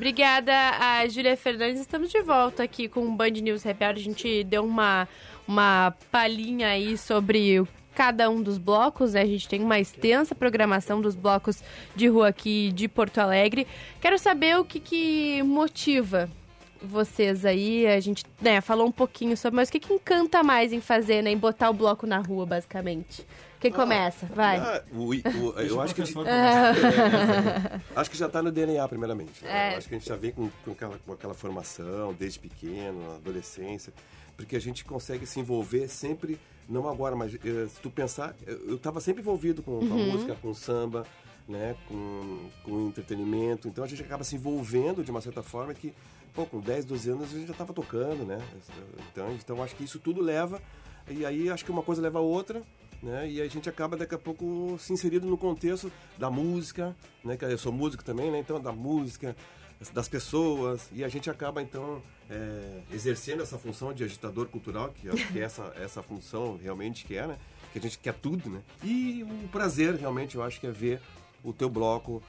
[0.00, 1.78] Obrigada a Júlia Fernandes.
[1.78, 3.76] Estamos de volta aqui com o Band News Hour.
[3.80, 5.06] A gente deu uma,
[5.46, 7.62] uma palhinha aí sobre
[7.94, 9.20] cada um dos blocos, né?
[9.20, 11.62] A gente tem uma extensa programação dos blocos
[11.94, 13.66] de rua aqui de Porto Alegre.
[14.00, 16.30] Quero saber o que, que motiva
[16.82, 17.86] vocês aí.
[17.86, 21.20] A gente né, falou um pouquinho sobre, mas o que, que encanta mais em fazer,
[21.20, 21.30] né?
[21.30, 23.26] Em botar o bloco na rua, basicamente?
[23.60, 24.26] Quem começa?
[24.26, 24.56] Vai.
[24.56, 26.72] Ah, o- o- eu acho que, Ah.
[27.94, 29.44] acho que já está no DNA, primeiramente.
[29.44, 29.74] né?
[29.74, 29.76] É.
[29.76, 33.16] Acho que a gente já vem com, com aquela, com aquela formação desde pequeno, na
[33.16, 33.92] adolescência,
[34.36, 38.76] porque a gente consegue se envolver sempre, não agora, mas eh, se tu pensar, eu
[38.76, 40.12] estava sempre envolvido com, com a Uhum.
[40.12, 41.04] música, com o samba,
[41.46, 45.74] né, com, com o entretenimento, então a gente acaba se envolvendo de uma certa forma
[45.74, 45.92] que,
[46.32, 48.38] pô, com 10, 12 anos a gente já estava tocando, né?
[49.12, 50.62] Então, então acho que isso tudo leva,
[51.10, 52.62] e aí acho que uma coisa leva a outra,
[53.02, 53.28] né?
[53.30, 57.36] E a gente acaba daqui a pouco se inserido no contexto da música, né?
[57.36, 58.38] Que eu sou músico também, né?
[58.38, 59.34] Então da música,
[59.92, 65.08] das pessoas e a gente acaba então é, exercendo essa função de agitador cultural, que
[65.32, 67.38] que é essa essa função realmente que é, né?
[67.72, 68.60] Que a gente quer tudo, né?
[68.84, 71.00] E o prazer realmente eu acho que é ver
[71.42, 72.22] o teu bloco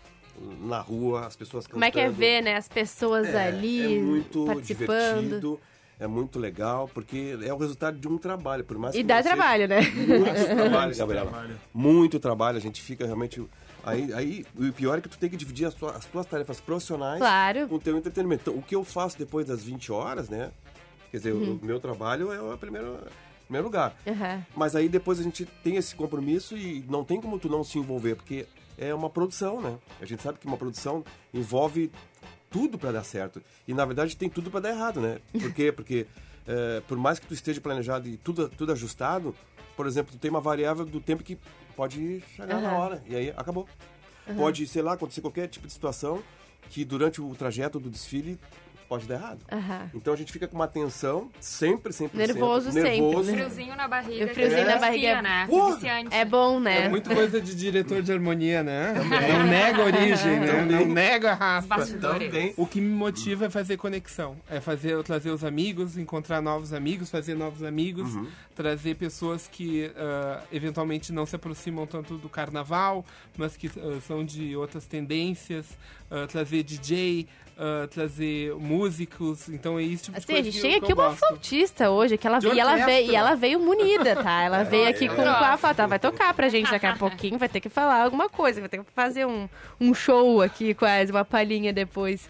[0.61, 1.73] na rua, as pessoas cantando.
[1.73, 5.21] Como é que é ver, né, as pessoas É, ali é muito participando?
[5.21, 5.59] divertido,
[6.01, 9.21] é muito legal, porque é o resultado de um trabalho, por mais E que dá
[9.21, 9.81] trabalho, né?
[9.81, 11.29] Muito trabalho, Gabriela.
[11.29, 11.59] trabalho.
[11.73, 13.41] Muito trabalho, a gente fica realmente...
[13.83, 16.59] Aí, aí o pior é que tu tem que dividir as, tua- as tuas tarefas
[16.59, 17.67] profissionais Claro.
[17.67, 18.41] com o teu entretenimento.
[18.49, 20.51] Então, o que eu faço depois das 20 horas, né?
[21.11, 21.59] Quer dizer, Uhum.
[21.61, 22.97] o meu trabalho é o primeiro,
[23.45, 23.95] primeiro lugar.
[24.07, 24.43] Aham.
[24.55, 27.77] Mas aí depois a gente tem esse compromisso e não tem como tu não se
[27.79, 28.45] envolver, porque
[28.77, 29.75] é uma produção, né?
[29.99, 31.91] A gente sabe que uma produção envolve
[32.51, 33.41] tudo para dar certo.
[33.67, 35.19] E na verdade tem tudo para dar errado, né?
[35.31, 35.71] Por quê?
[35.71, 36.05] Porque
[36.45, 39.33] é, por mais que tu esteja planejado e tudo, tudo ajustado,
[39.75, 41.39] por exemplo, tu tem uma variável do tempo que
[41.75, 42.77] pode chegar na Aham.
[42.77, 43.03] hora.
[43.07, 43.67] E aí acabou.
[44.27, 44.37] Aham.
[44.37, 46.21] Pode, sei lá, acontecer qualquer tipo de situação
[46.69, 48.37] que durante o trajeto do desfile
[48.91, 49.39] pode dar errado.
[49.49, 49.89] Aham.
[49.93, 53.31] Então a gente fica com uma tensão sempre, sempre, Nervoso sempre, nervoso.
[53.31, 53.37] né?
[53.37, 54.25] Friozinho na barriga.
[54.25, 55.47] O friozinho na barriga né?
[55.49, 55.73] Uh!
[55.75, 56.13] Viciante.
[56.13, 56.87] É bom, né?
[56.87, 58.93] É muito coisa de diretor de harmonia, né?
[59.31, 60.47] Não nega a origem, né?
[60.47, 60.85] Também.
[60.85, 61.67] Não nega a raça.
[61.67, 62.27] Bastidores.
[62.27, 62.53] Também.
[62.57, 64.35] O que me motiva é fazer conexão.
[64.49, 68.27] É fazer, trazer os amigos, encontrar novos amigos, fazer novos amigos, Uhum.
[68.53, 73.05] trazer pessoas que ah, eventualmente não se aproximam tanto do carnaval,
[73.37, 75.65] mas que ah, são de outras tendências,
[76.11, 77.25] ah, trazer DJ,
[77.57, 79.49] ah, trazer músicos.
[79.49, 81.19] Então é isso tipo de Assim, a gente que eu- aqui eu uma gosto.
[81.19, 84.43] flautista hoje, que ela, e, ela veio, e ela veio munida, tá?
[84.43, 85.09] Ela veio aqui é.
[85.09, 85.81] com, com a flauta.
[85.81, 88.69] Ela vai tocar pra gente daqui a pouquinho, vai ter que falar alguma coisa, vai
[88.69, 89.47] ter que fazer um,
[89.79, 92.29] um show aqui, quase, uma palhinha depois.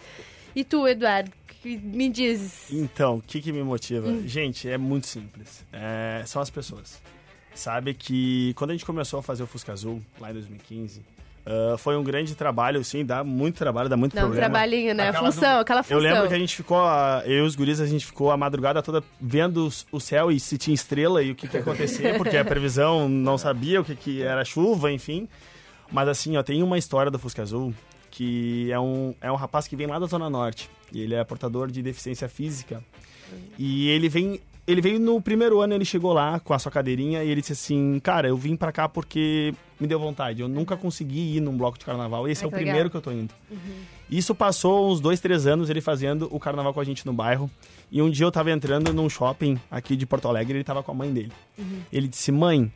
[0.54, 1.30] E tu, Eduardo,
[1.62, 2.70] que me dizes?
[2.70, 4.08] Então, o que, que me motiva?
[4.08, 4.26] Hum.
[4.26, 5.64] Gente, é muito simples.
[5.72, 7.00] É, são as pessoas.
[7.54, 11.02] Sabe que quando a gente começou a fazer o Fusca Azul, lá em 2015,
[11.44, 14.48] ah, foi um grande trabalho, sim, dá muito trabalho, dá muito Dá um problema.
[14.50, 15.06] trabalhinho, né?
[15.06, 15.96] A Aquela função, do- aquela função.
[15.98, 16.78] Eu lembro que a gente ficou,
[17.24, 20.56] eu e os guris, a gente ficou a madrugada toda vendo o céu e se
[20.58, 23.96] tinha estrela e o que, que ia acontecer, porque a previsão não sabia o que,
[23.96, 25.28] que era chuva, enfim.
[25.90, 27.74] Mas assim, ó, tem uma história do Fusca Azul
[28.10, 30.68] que é um, é um rapaz que vem lá da Zona Norte.
[30.92, 32.82] E ele é portador de deficiência física.
[33.58, 34.38] E ele vem.
[34.64, 37.52] Ele veio no primeiro ano, ele chegou lá com a sua cadeirinha e ele disse
[37.52, 40.40] assim: Cara, eu vim pra cá porque me deu vontade.
[40.40, 42.28] Eu nunca consegui ir num bloco de carnaval.
[42.28, 42.64] Esse Ai, é o legal.
[42.64, 43.34] primeiro que eu tô indo.
[44.08, 47.50] Isso passou uns dois, três anos ele fazendo o carnaval com a gente no bairro.
[47.90, 50.82] E um dia eu tava entrando num shopping aqui de Porto Alegre e ele tava
[50.82, 51.32] com a mãe dele.
[51.92, 52.72] Ele disse: Mãe,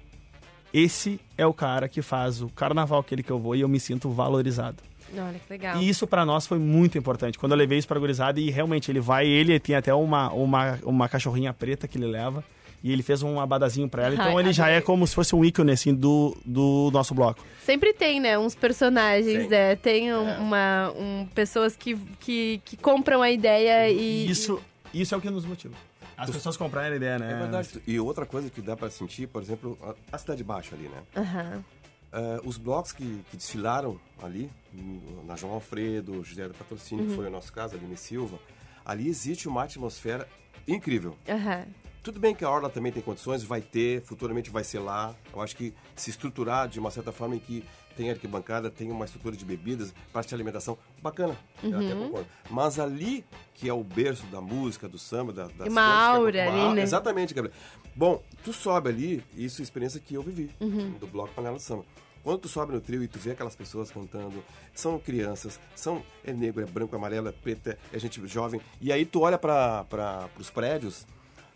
[0.74, 3.78] esse é o cara que faz o carnaval aquele que eu vou e eu me
[3.78, 4.82] sinto valorizado.
[5.14, 5.80] Olha que legal.
[5.80, 7.38] E isso pra nós foi muito importante.
[7.38, 10.78] Quando eu levei isso pra gurizada e realmente ele vai, ele tem até uma, uma,
[10.84, 12.44] uma cachorrinha preta que ele leva.
[12.84, 14.14] E ele fez um abadazinho pra ela.
[14.16, 17.44] Então Ai, ele já é como se fosse um ícone, assim, do, do nosso bloco.
[17.62, 18.38] Sempre tem, né?
[18.38, 19.48] Uns personagens, Sim.
[19.48, 19.74] né?
[19.76, 24.30] Tem um- uma, um, pessoas que, que, que compram a ideia e...
[24.30, 24.60] Isso,
[24.94, 25.74] isso é o que nos motiva.
[26.16, 27.32] As pessoas comprarem a ideia, né?
[27.32, 27.68] É verdade.
[27.86, 31.02] E outra coisa que dá para sentir, por exemplo, a, a Cidade Baixa ali, né?
[31.14, 31.64] Aham.
[32.18, 37.10] Eh, os blocos que, que desfilaram ali, no- na João Alfredo, José do Patrocínio, que
[37.10, 37.16] Uhum.
[37.16, 38.38] foi o nosso caso, ali em Silva,
[38.86, 40.26] ali existe uma atmosfera
[40.66, 41.14] incrível.
[41.28, 41.66] Aham.
[42.02, 45.14] Tudo bem que a Orla também tem condições, vai ter, futuramente vai ser lá.
[45.30, 47.62] Eu acho que se estruturar de uma certa forma em que
[47.96, 51.36] tem arquibancada, tem uma estrutura de bebidas, parte de alimentação, bacana.
[51.62, 52.04] Eu até Uhum.
[52.06, 52.28] concordo.
[52.48, 53.24] Mas ali,
[53.54, 56.50] que é o berço da música, do samba, da, das uma que é aura uma
[56.52, 56.82] ali, aura- né?
[56.82, 57.54] Exatamente, Gabriel.
[57.94, 60.92] Bom, tu sobe ali, isso é experiência que eu vivi, Uhum.
[60.92, 61.84] do Bloco Panela de Samba.
[62.26, 64.42] Quando tu sobe no trio e tu vê aquelas pessoas cantando,
[64.74, 68.60] são crianças, são é negro, é branco, é amarelo, é preto, é gente jovem.
[68.80, 71.06] E aí tu olha para os prédios,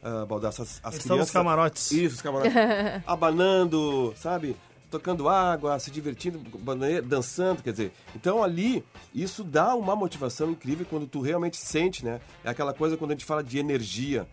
[0.01, 1.27] uh, as, as crianças...
[1.27, 1.91] os camarotes.
[1.91, 2.55] Isso, os camarotes.
[3.05, 4.57] abanando, sabe?
[4.89, 6.41] Tocando água, se divertindo,
[7.03, 7.93] dançando, quer dizer.
[8.15, 12.21] Então ali, isso dá uma motivação incrível quando tu realmente sente, né?
[12.45, 14.25] É aquela coisa quando a gente fala de energia,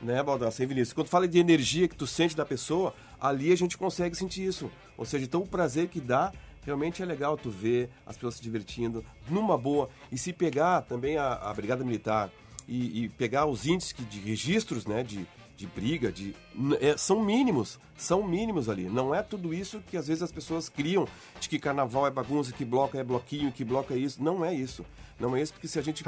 [0.00, 0.94] né, Baldassi e Vinícius?
[0.94, 4.70] Quando fala de energia que tu sente da pessoa, ali a gente consegue sentir isso.
[4.98, 6.32] Ou seja, então o prazer que dá
[6.64, 9.88] realmente é legal tu ver as pessoas se divertindo numa boa.
[10.10, 12.30] E se pegar também a, a Brigada Militar
[12.68, 16.34] e, e pegar os índices que- de registros, né, de, de briga, de
[16.80, 18.84] é, são mínimos, são mínimos ali.
[18.88, 21.06] Não é tudo isso que às vezes as pessoas criam
[21.40, 24.22] de que carnaval é bagunça, que bloco é bloquinho, que bloco é isso.
[24.22, 24.84] Não é isso.
[25.20, 26.02] Não é isso porque se a gente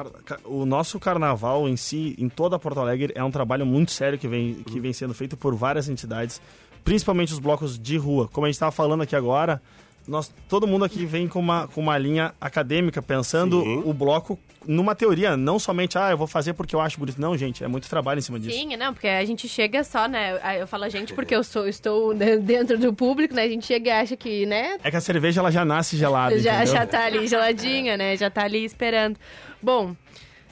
[0.45, 4.27] O nosso carnaval em si, em toda Porto Alegre, é um trabalho muito sério que
[4.27, 6.41] vem, que vem sendo feito por várias entidades,
[6.85, 8.29] principalmente os blocos de rua.
[8.33, 9.61] Como a gente estava falando aqui agora,
[10.07, 14.95] nós, todo mundo aqui vem com uma, com uma linha acadêmica, pensando o bloco numa
[14.95, 17.21] teoria, não somente, ah, eu vou fazer porque eu acho bonito.
[17.21, 18.57] Não, gente, é muito trabalho em cima disso.
[18.57, 20.61] Sim, não, porque a gente chega só, né?
[20.61, 23.43] Eu falo a gente porque eu sou, estou dentro do público, né?
[23.43, 24.79] A gente chega e acha que, né?
[24.83, 26.75] É que a cerveja ela já nasce gelada, já, entendeu?
[26.75, 28.17] já tá ali geladinha, né?
[28.17, 29.19] Já tá ali esperando.
[29.63, 29.95] Bom,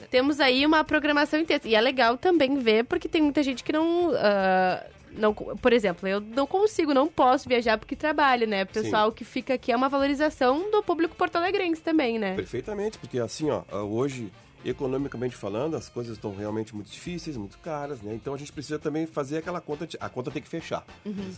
[0.09, 1.67] temos aí uma programação intensa.
[1.67, 4.11] E é legal também ver, porque tem muita gente que não.
[4.15, 4.83] ah,
[5.17, 8.63] não, por exemplo, eu não consigo, não posso viajar porque trabalho, né?
[8.63, 12.35] O pessoal que fica aqui é uma valorização do público porto-alegrense também, né?
[12.35, 14.31] Perfeitamente, porque assim, ó, hoje,
[14.65, 18.13] economicamente falando, as coisas estão realmente muito difíceis, muito caras, né?
[18.13, 20.85] Então a gente precisa também fazer aquela conta, de- a conta tem que fechar,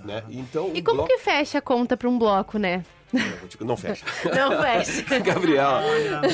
[0.05, 0.23] né?
[0.29, 2.85] Então E como bloco- que fecha a conta pra um bloco, né?
[3.13, 4.03] Não, não fecha.
[4.35, 5.03] Não fecha.
[5.19, 5.79] Gabriel,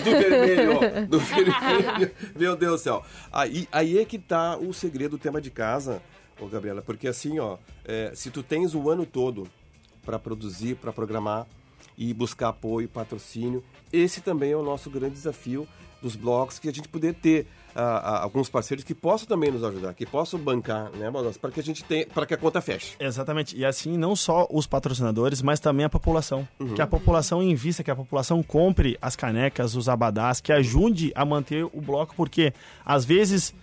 [0.04, 2.12] do vermelho, ó, do vermelho.
[2.36, 3.04] Meu Deus do céu.
[3.32, 6.02] Aí, aí é que tá o segredo do tema de casa,
[6.42, 9.48] ô Gabriela, porque assim, ó, é, se tu tens o ano todo
[10.04, 11.46] para produzir, para programar
[11.98, 15.68] e buscar apoio, patrocínio, esse também é o nosso grande desafio
[16.02, 19.64] dos blocos, que a gente poder ter ah, ah, alguns parceiros que possam também nos
[19.64, 22.96] ajudar, que possam bancar, né, para que a gente tenha, para que a conta feche.
[23.00, 23.56] Exatamente.
[23.56, 26.48] E assim, não só os patrocinadores, mas também a população.
[26.60, 26.74] Uhum.
[26.74, 31.24] Que a população invista, que a população compre as canecas, os abadás, que ajude a
[31.24, 33.54] manter o bloco, porque às vezes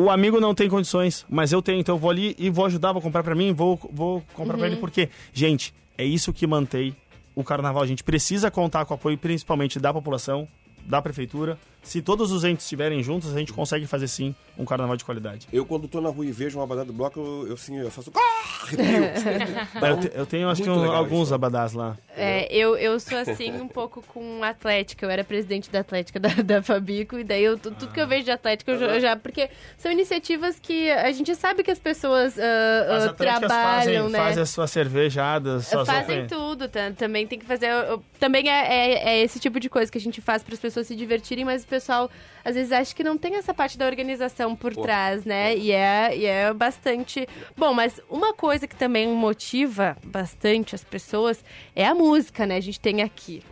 [0.00, 2.92] o amigo não tem condições, mas eu tenho, então eu vou ali e vou ajudar,
[2.92, 4.58] vou comprar para mim, vou, vou comprar Uhum.
[4.60, 6.94] pra ele, porque, gente, é isso que mantém
[7.34, 7.82] o carnaval.
[7.82, 10.46] A gente precisa contar com o apoio principalmente da população,
[10.86, 11.58] da prefeitura.
[11.82, 15.46] Se todos os entes estiverem juntos, a gente consegue fazer sim um carnaval de qualidade.
[15.52, 17.90] Eu, quando estou na rua e vejo uma abadá do bloco, eu, eu, assim, eu
[17.90, 18.12] faço...
[18.14, 18.66] Ah,
[19.88, 21.34] eu, te- eu tenho, acho que um- alguns isso.
[21.34, 21.96] abadás lá.
[22.16, 25.06] É, eu, eu sou assim um pouco com Atlética.
[25.06, 28.06] Eu era presidente da Atlética da, da Fabico, e daí eu, tu- tudo que eu
[28.08, 29.48] vejo de Atlética eu já, eu já- Porque
[29.78, 34.18] são iniciativas que a gente sabe que as pessoas ah, As ah, trabalham, fazem, né?
[34.18, 36.90] fazem as suas cervejadas, suas Fazem open- tudo, tá?
[36.96, 37.66] também tem que fazer.
[37.70, 40.60] eu- Também é, é, é esse tipo de coisa que a gente faz para as
[40.60, 42.10] pessoas se divertirem, mas pessoal
[42.44, 44.80] às vezes acha que não tem essa parte da organização por Pô.
[44.80, 45.54] trás, né?
[45.54, 47.28] E é, e é bastante.
[47.54, 51.44] Bom, mas uma coisa que também motiva bastante as pessoas
[51.76, 52.56] é a música, né?
[52.56, 53.42] A gente tem aqui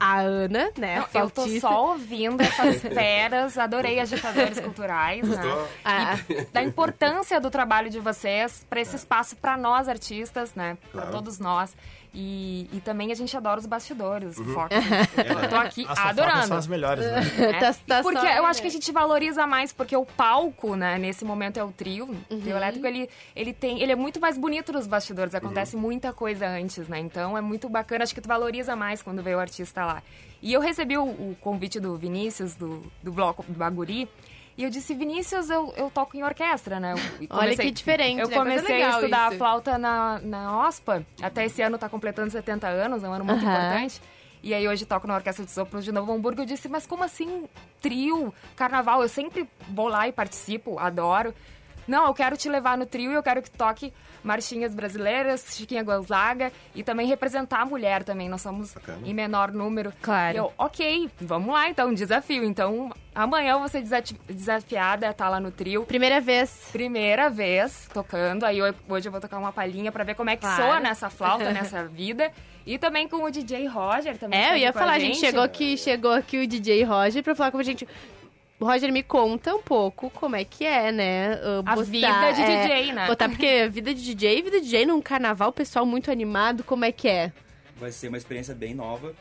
[0.00, 1.04] a Ana, né?
[1.14, 5.68] Não, eu tô só ouvindo essas feras, adorei agitadores culturais, né?
[5.84, 6.18] Ah.
[6.52, 10.76] Da importância do trabalho de vocês para esse espaço para nós artistas, né?
[10.90, 11.12] Para Claro.
[11.16, 11.76] todos nós.
[12.12, 14.50] E, e também a gente adora os bastidores, Uhum.
[14.50, 14.70] o Fox.
[15.16, 15.44] É.
[15.44, 16.46] Eu tô aqui As fofocas adorando.
[16.48, 17.20] são as melhores, né?
[17.38, 20.74] É, Tá- tá porque só eu acho que a gente valoriza mais, porque o palco,
[20.74, 22.06] né, nesse momento é o trio.
[22.28, 22.40] O Uhum.
[22.40, 23.80] trio elétrico, ele, ele tem.
[23.80, 26.98] Ele é muito mais bonito nos bastidores, acontece muita coisa antes, né?
[26.98, 30.02] Então é muito bacana, acho que tu valoriza mais quando vê o artista lá.
[30.42, 34.08] E eu recebi o, o convite do Vinícius, do, do bloco do Baguri.
[34.60, 36.92] E eu disse, Vinícius, eu, eu toco em orquestra, né?
[37.18, 38.36] E Olha que diferente, Eu né?
[38.36, 39.38] Comecei a estudar isso.
[39.38, 41.02] flauta na, na OSPA.
[41.22, 43.56] Até esse ano tá completando 70 anos, é um ano muito Aham.
[43.56, 44.02] importante.
[44.42, 46.42] E aí hoje toco na Orquestra de Sopros de Novo Hamburgo.
[46.42, 47.48] Eu disse, mas como assim
[47.80, 49.00] trio, carnaval?
[49.00, 51.34] Eu sempre vou lá e participo, adoro.
[51.86, 55.82] Não, eu quero te levar no trio e eu quero que toque marchinhas brasileiras, Chiquinha
[55.82, 58.28] Gonzaga e também representar a mulher também.
[58.28, 58.74] Nós somos
[59.04, 59.92] em menor número.
[60.02, 60.34] Claro.
[60.36, 62.44] E eu, ok, vamos lá então, desafio.
[62.44, 63.82] Então amanhã eu vou ser
[64.28, 65.84] desafiada a estar lá no trio.
[65.84, 66.68] Primeira vez.
[66.70, 68.44] Primeira vez tocando.
[68.44, 70.62] Aí eu- hoje eu vou tocar uma palhinha pra ver como é que Claro.
[70.62, 72.30] soa nessa flauta, nessa vida.
[72.66, 74.38] E também com o DJ Roger também.
[74.38, 77.34] É, tá eu ia falar, a gente chegou aqui, chegou aqui o DJ Roger pra
[77.34, 77.88] falar com a gente.
[78.66, 81.34] Roger, me conta um pouco como é que é, né?
[81.36, 83.06] uh, A vida de DJ, né?
[83.06, 86.92] Botar, porque vida de DJ, vida de DJ num carnaval, pessoal muito animado, como é
[86.92, 87.32] que é?
[87.76, 89.14] Vai ser uma experiência bem nova,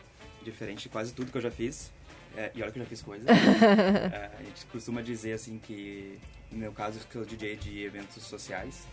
[0.44, 1.92] diferente de quase tudo que eu já fiz.
[2.36, 3.26] É, e olha que eu já fiz coisa.
[3.32, 6.18] É, a gente costuma dizer assim que,
[6.52, 8.86] no meu caso, eu sou DJ de eventos sociais,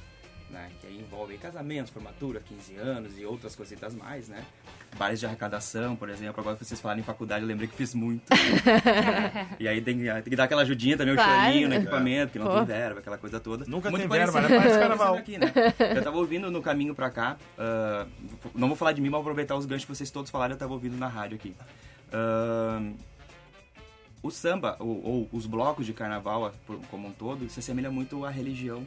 [0.50, 0.70] né?
[0.80, 4.44] Que aí envolvem casamentos, formatura, 15 anos e outras cositas mais, né?
[4.96, 6.40] Bares de arrecadação, por exemplo.
[6.40, 8.22] Agora que vocês falaram em faculdade, eu lembrei que fiz muito.
[9.60, 11.46] e aí tem, que- tem que dar aquela ajudinha também, o Claro.
[11.46, 12.54] chorinho no equipamento, que não Pô.
[12.56, 13.64] tem verba, aquela coisa toda.
[13.66, 14.48] Nunca Muito tem verba, né?
[14.48, 15.14] Parece parecido carnaval.
[15.16, 15.52] Aqui, né?
[15.96, 18.06] Eu tava ouvindo no caminho pra cá, ah,
[18.54, 20.58] não vou falar de mim, mas vou aproveitar os ganchos que vocês todos falaram, eu
[20.58, 21.54] tava ouvindo na rádio aqui.
[22.12, 22.80] Ah,
[24.22, 28.24] o samba, ou, ou os blocos de carnaval por- como um todo, se assemelha muito
[28.24, 28.84] à religião.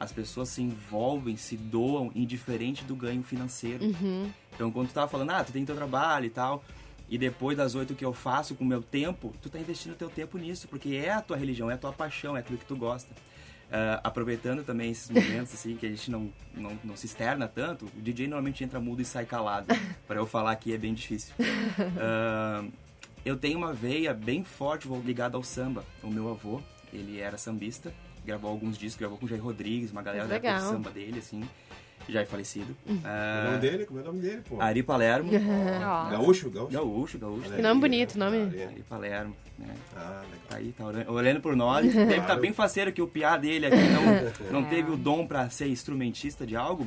[0.00, 3.84] As pessoas se envolvem, se doam, indiferente do ganho financeiro.
[3.84, 4.30] Uhum.
[4.54, 6.64] Então, quando tu tava falando, ah, tu tem teu trabalho e tal,
[7.08, 10.08] e depois das oito que eu faço com o meu tempo, tu tá investindo teu
[10.08, 12.76] tempo nisso, porque é a tua religião, é a tua paixão, é aquilo que tu
[12.76, 13.14] gosta.
[13.72, 17.84] Ah, aproveitando também esses momentos, assim, que a gente não, não, não se externa tanto,
[17.84, 19.66] o DJ normalmente entra mudo e sai calado.
[20.08, 21.34] Para eu falar aqui é bem difícil.
[21.98, 22.64] Ah,
[23.24, 25.84] eu tenho uma veia bem forte ligada ao samba.
[26.02, 26.60] O meu avô,
[26.92, 27.92] ele era sambista,
[28.24, 30.60] gravou alguns discos, gravou com o Jair Rodrigues, uma galera da Legal.
[30.60, 31.42] samba dele, assim,
[32.08, 32.76] já é falecido.
[32.86, 32.92] O
[33.50, 33.86] nome dele?
[33.86, 34.60] Como é o nome dele, pô?
[34.60, 35.30] Ari Palermo.
[35.32, 36.10] Ó.
[36.10, 36.50] Gaúcho?
[36.50, 36.72] Gaúcho?
[36.72, 37.50] Gaúcho, gaúcho.
[37.50, 38.38] Que nome bonito, nome.
[38.38, 39.74] Ari Palermo, né?
[39.96, 40.40] Ah, legal.
[40.48, 41.84] Tá aí, tá olhando, olhando por nós.
[41.94, 43.76] Deve estar bem faceiro que o piá dele aqui
[44.50, 46.86] não, não teve o dom pra ser instrumentista de algo,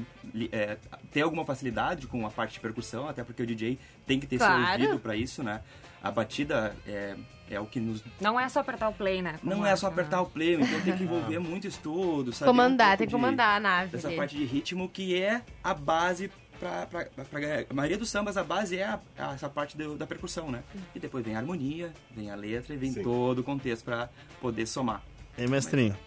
[0.52, 0.78] é,
[1.12, 4.38] ter alguma facilidade com a parte de percussão, até porque o DJ tem que ter
[4.40, 4.62] Claro.
[4.66, 5.62] seu ouvido pra isso, né?
[6.02, 7.16] A batida é,
[7.54, 9.40] é o que nos Não é só apertar o play, né?
[9.44, 12.54] não Como é só apertar o play, então tem que envolver muito estudo, saber um
[12.54, 14.18] Comandar, pouco tem que de- comandar a nave Dessa ali.
[14.18, 16.30] parte de ritmo que é a base
[16.60, 17.40] pra, pra, pra.
[17.70, 20.64] A maioria dos sambas, a base é a- a- essa parte do- da percussão, né?
[20.96, 24.10] E depois vem a harmonia, vem a letra e vem todo o contexto pra
[24.42, 25.02] poder somar.
[25.38, 25.98] Ei, mestrinho,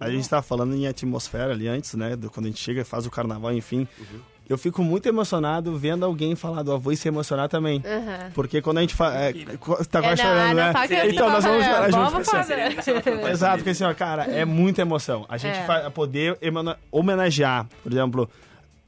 [0.00, 2.16] a gente tava falando em atmosfera ali antes, né?
[2.16, 3.86] do- quando a gente chega e faz o carnaval, enfim.
[4.48, 7.82] Eu fico muito emocionado vendo alguém falar do avô e se emocionar também.
[7.84, 8.30] Aham.
[8.34, 9.16] Porque quando a gente fala.
[9.16, 10.72] É, tá É, quase não, chorando, né?
[11.08, 12.12] Então, nós vamos chorar juntos.
[12.12, 13.30] vamos assim.
[13.30, 15.24] Exato, porque assim, ó, cara, é muita emoção.
[15.28, 15.64] A gente É.
[15.64, 16.38] fa- poder
[16.92, 18.28] homenagear, por exemplo,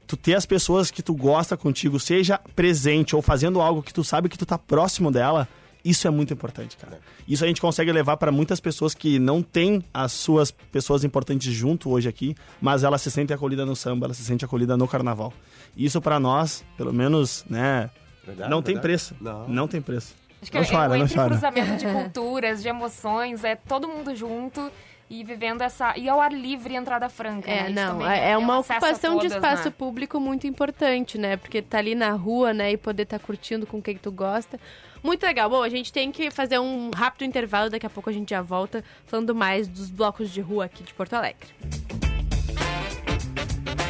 [0.07, 4.04] tu ter as pessoas que tu gosta contigo, seja presente ou fazendo algo que tu
[4.04, 5.48] sabe que tu tá próximo dela,
[5.87, 6.99] Isso é muito importante, cara.
[7.28, 11.53] Isso a gente consegue levar para muitas pessoas que não têm as suas pessoas importantes
[11.53, 14.89] junto hoje aqui, mas ela se sente acolhida no samba, ela se sente acolhida no
[14.89, 15.32] carnaval.
[15.76, 17.89] Isso para nós, pelo menos, né,
[18.24, 18.82] Verdade, não tem verdade.
[18.82, 19.16] preço.
[19.20, 19.49] Não.
[19.49, 20.16] Não, tem preço.
[20.43, 21.28] Acho que não é, chora, é chora.
[21.28, 24.70] cruzamento de culturas, de emoções, é todo mundo junto
[25.09, 25.97] e vivendo essa.
[25.97, 27.49] E ao ar livre entrada franca.
[27.49, 27.84] É, né?
[27.84, 29.74] Não, também é é uma um ocupação de todas, espaço né?
[29.76, 31.37] público muito importante, né?
[31.37, 34.59] Porque tá ali na rua, né, e poder estar curtindo com quem tu gosta.
[35.03, 35.49] Muito legal.
[35.49, 38.42] Bom, a gente tem que fazer um rápido intervalo, daqui a pouco a gente já
[38.42, 41.86] volta falando mais dos blocos de rua aqui de Porto Alegre.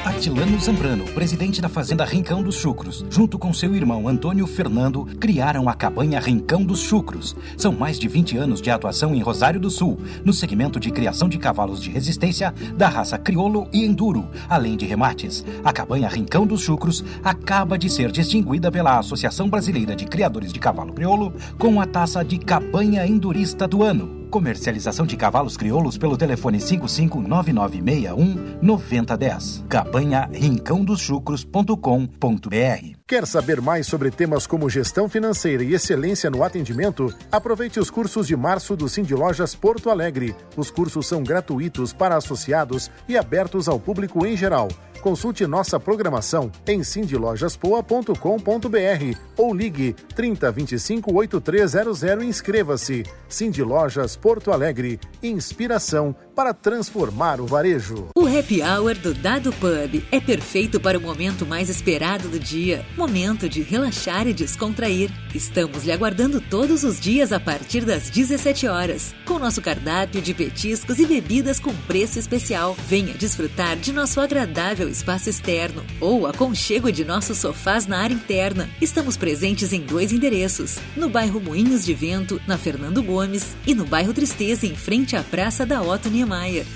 [0.06, 5.68] Atilano Zambrano, presidente da Fazenda Rincão dos Chucros, junto com seu irmão Antônio Fernando, criaram
[5.68, 7.34] a cabanha Rincão dos Chucros.
[7.56, 11.28] São mais de 20 anos de atuação em Rosário do Sul, no segmento de criação
[11.28, 15.44] de cavalos de resistência da raça crioulo e enduro, além de remates.
[15.64, 20.60] A cabanha Rincão dos Chucros acaba de ser distinguida pela Associação Brasileira de Criadores de
[20.60, 24.25] Cavalo Crioulo com a taça de Cabanha Endurista do Ano.
[24.36, 29.64] Comercialização de cavalos crioulos pelo telefone 559961 9010.
[29.66, 32.96] Cabanha rincãodoschucros.com.br.
[33.08, 37.14] Quer saber mais sobre temas como gestão financeira e excelência no atendimento?
[37.30, 40.34] Aproveite os cursos de março do Cindy Lojas Porto Alegre.
[40.56, 44.66] Os cursos são gratuitos para associados e abertos ao público em geral.
[45.00, 53.04] Consulte nossa programação em cindylojaspoa.com.br ou ligue 3025 8300 e inscreva-se.
[53.28, 54.98] Cindy Lojas Porto Alegre.
[55.22, 58.08] Inspiração para transformar o varejo.
[58.14, 62.84] O Happy Hour do Dado Pub é perfeito para o momento mais esperado do dia.
[62.96, 65.10] Momento de relaxar e descontrair.
[65.34, 70.34] Estamos lhe aguardando todos os dias a partir das 17 horas, com nosso cardápio de
[70.34, 72.76] petiscos e bebidas com preço especial.
[72.86, 78.68] Venha desfrutar de nosso agradável espaço externo ou aconchego de nossos sofás na área interna.
[78.80, 83.86] Estamos presentes em dois endereços: no bairro Moinhos de Vento, na Fernando Gomes, e no
[83.86, 86.06] bairro Tristeza, em frente à Praça da Otto.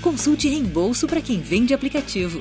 [0.01, 2.39] Consulte reembolso para quem vende aplicativo.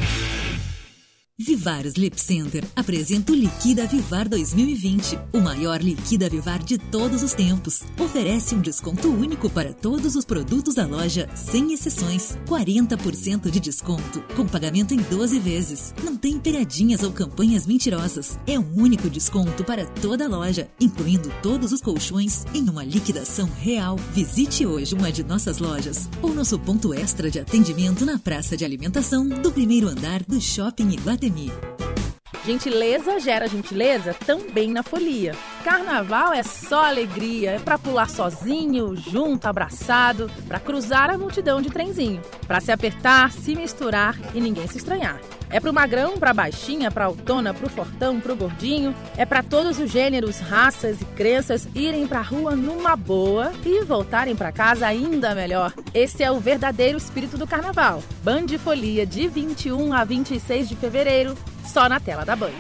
[1.43, 7.33] Vivar Sleep Center apresenta o Liquida Vivar 2020, o maior Liquida Vivar de todos os
[7.33, 7.81] tempos.
[7.99, 12.37] Oferece um desconto único para todos os produtos da loja, sem exceções.
[12.47, 15.95] 40% de desconto, com pagamento em 12 vezes.
[16.05, 18.39] Não tem pegadinhas ou campanhas mentirosas.
[18.47, 23.49] É um único desconto para toda a loja, incluindo todos os colchões, em uma liquidação
[23.59, 23.97] real.
[24.13, 28.65] Visite hoje uma de nossas lojas ou nosso ponto extra de atendimento na praça de
[28.67, 31.30] alimentação do primeiro andar do Shopping Iguatemi.
[31.31, 32.00] 你。
[32.45, 35.35] Gentileza gera gentileza também na folia.
[35.63, 41.69] Carnaval é só alegria, é pra pular sozinho, junto, abraçado, pra cruzar a multidão de
[41.69, 45.21] trenzinho, pra se apertar, se misturar e ninguém se estranhar.
[45.51, 48.95] É pro magrão, pra baixinha, pra autona, pro fortão, pro gordinho.
[49.17, 54.37] É pra todos os gêneros, raças e crenças irem pra rua numa boa e voltarem
[54.37, 55.75] pra casa ainda melhor.
[55.93, 58.01] Esse é o verdadeiro espírito do carnaval.
[58.23, 61.37] Band Folia de 21 a 26 de fevereiro,
[61.71, 62.51] só na tela da Band.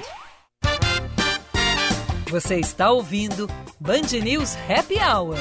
[2.30, 3.48] Você está ouvindo
[3.80, 5.36] Band News Happy Hour.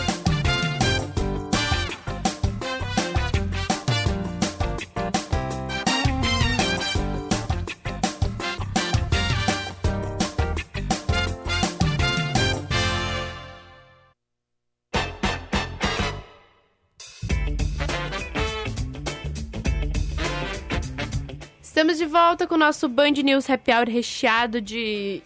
[21.70, 25.22] Estamos de volta com o nosso Band News Happy Hour recheado de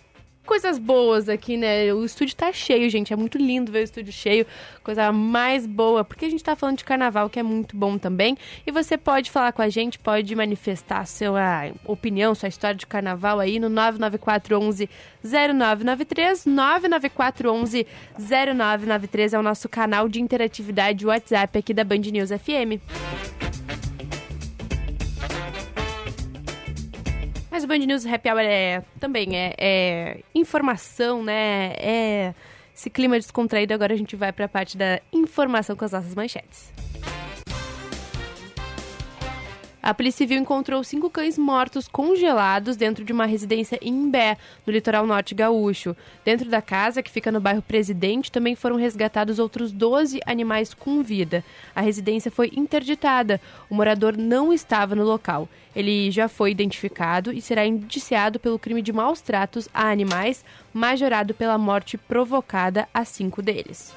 [0.46, 1.94] coisas boas aqui, né?
[1.94, 3.14] O estúdio tá cheio, gente.
[3.14, 4.46] É muito lindo ver o estúdio cheio.
[4.84, 6.04] Coisa mais boa.
[6.04, 8.38] Porque a gente tá falando de carnaval, que é muito bom também.
[8.68, 13.40] E você pode falar com a gente, pode manifestar sua opinião, sua história de carnaval
[13.40, 14.90] aí no 99411
[15.24, 16.46] 0993.
[16.46, 17.88] 99411
[18.20, 22.84] 0993 é o nosso canal de interatividade WhatsApp aqui da Band News FM.
[27.54, 31.76] Mas o Band News Happy Hour é, também é, é informação, né?
[31.78, 32.34] É
[32.76, 33.76] esse clima descontraído.
[33.76, 36.74] Agora a gente vai para a parte da informação com as nossas manchetes.
[39.84, 44.72] A Polícia Civil encontrou cinco cães mortos congelados dentro de uma residência em Imbé, no
[44.72, 45.94] litoral norte gaúcho.
[46.24, 51.04] Dentro da casa, que fica no bairro Presidente, também foram resgatados outros 12 animais com
[51.04, 51.44] vida.
[51.76, 53.42] A residência foi interditada.
[53.70, 55.50] O morador não estava no local.
[55.76, 61.34] Ele já foi identificado e será indiciado pelo crime de maus tratos a animais, majorado
[61.34, 63.94] pela morte provocada a cinco deles.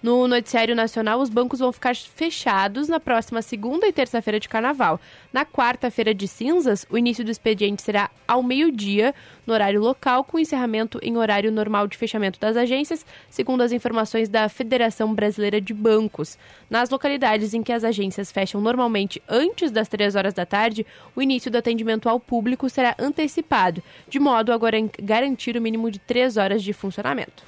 [0.00, 5.00] No noticiário nacional, os bancos vão ficar fechados na próxima segunda e terça-feira de carnaval.
[5.32, 9.12] Na quarta-feira de cinzas, o início do expediente será ao meio-dia,
[9.44, 14.28] no horário local, com encerramento em horário normal de fechamento das agências, segundo as informações
[14.28, 16.38] da Federação Brasileira de Bancos.
[16.70, 20.86] Nas localidades em que as agências fecham normalmente antes das três horas da tarde,
[21.16, 24.58] o início do atendimento ao público será antecipado, de modo a
[25.02, 27.42] garantir o mínimo de três horas de funcionamento.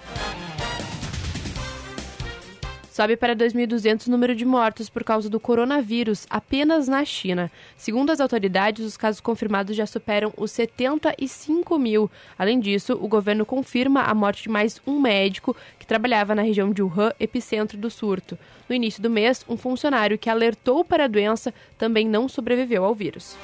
[2.90, 7.48] Sobe para 2.200 o número de mortos por causa do coronavírus apenas na China.
[7.76, 12.10] Segundo as autoridades, os casos confirmados já superam os 75 mil.
[12.36, 16.72] Além disso, o governo confirma a morte de mais um médico que trabalhava na região
[16.72, 18.36] de Wuhan, epicentro do surto.
[18.68, 22.94] No início do mês, um funcionário que alertou para a doença também não sobreviveu ao
[22.94, 23.36] vírus.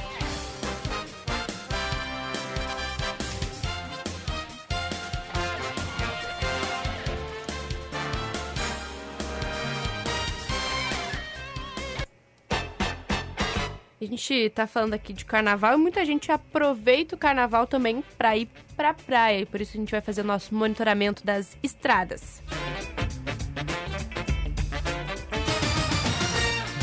[14.16, 18.48] Gente tá falando aqui de carnaval e muita gente aproveita o carnaval também para ir
[18.74, 19.40] pra praia.
[19.40, 22.42] E por isso a gente vai fazer o nosso monitoramento das estradas.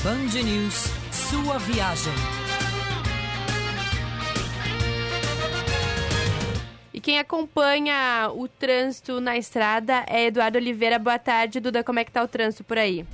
[0.03, 2.13] Band News, sua viagem.
[6.93, 10.99] E quem acompanha o trânsito na estrada é Eduardo Oliveira.
[10.99, 11.83] Boa tarde, Duda.
[11.83, 13.05] Como é que tá o trânsito por aí?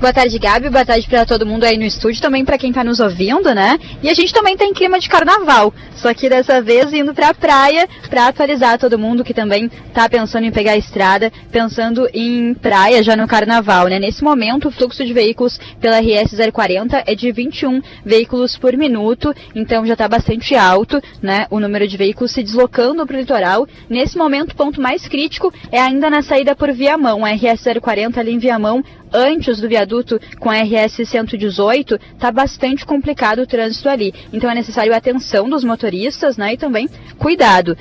[0.00, 0.70] Boa tarde, Gabi.
[0.70, 3.78] Boa tarde para todo mundo aí no estúdio, também para quem tá nos ouvindo, né?
[4.02, 7.86] E a gente também tem clima de carnaval, só que dessa vez indo pra praia
[8.08, 13.02] para atualizar todo mundo que também tá pensando em pegar a estrada, pensando em praia
[13.02, 13.98] já no carnaval, né?
[13.98, 19.34] Nesse momento, o fluxo de veículos pela RS 040 é de 21 veículos por minuto,
[19.54, 21.46] então já tá bastante alto, né?
[21.50, 23.68] O número de veículos se deslocando pro litoral.
[23.86, 28.18] Nesse momento, o ponto mais crítico é ainda na saída por Viamão, a RS 040
[28.18, 28.82] ali em Viamão,
[29.12, 29.89] antes do viaduto
[30.38, 34.14] com a RS 118, está bastante complicado o trânsito ali.
[34.32, 36.88] Então é necessário atenção dos motoristas, né, e também
[37.18, 37.76] cuidado.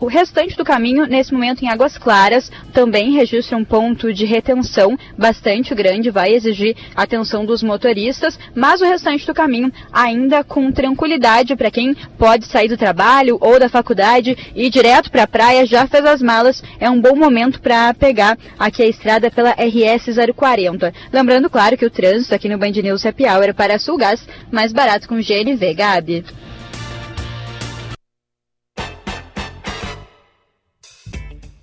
[0.00, 4.98] O restante do caminho, nesse momento em Águas Claras, também registra um ponto de retenção
[5.16, 11.56] bastante grande, vai exigir atenção dos motoristas, mas o restante do caminho ainda com tranquilidade
[11.56, 15.64] para quem pode sair do trabalho ou da faculdade e ir direto para a praia,
[15.64, 20.14] já fez as malas, é um bom momento para pegar aqui a estrada pela RS
[20.36, 20.92] 040.
[21.12, 24.72] Lembrando, claro, que o trânsito aqui no Band News Happy Hour é para Sulgás, mais
[24.72, 26.24] barato com GNV, Gabi.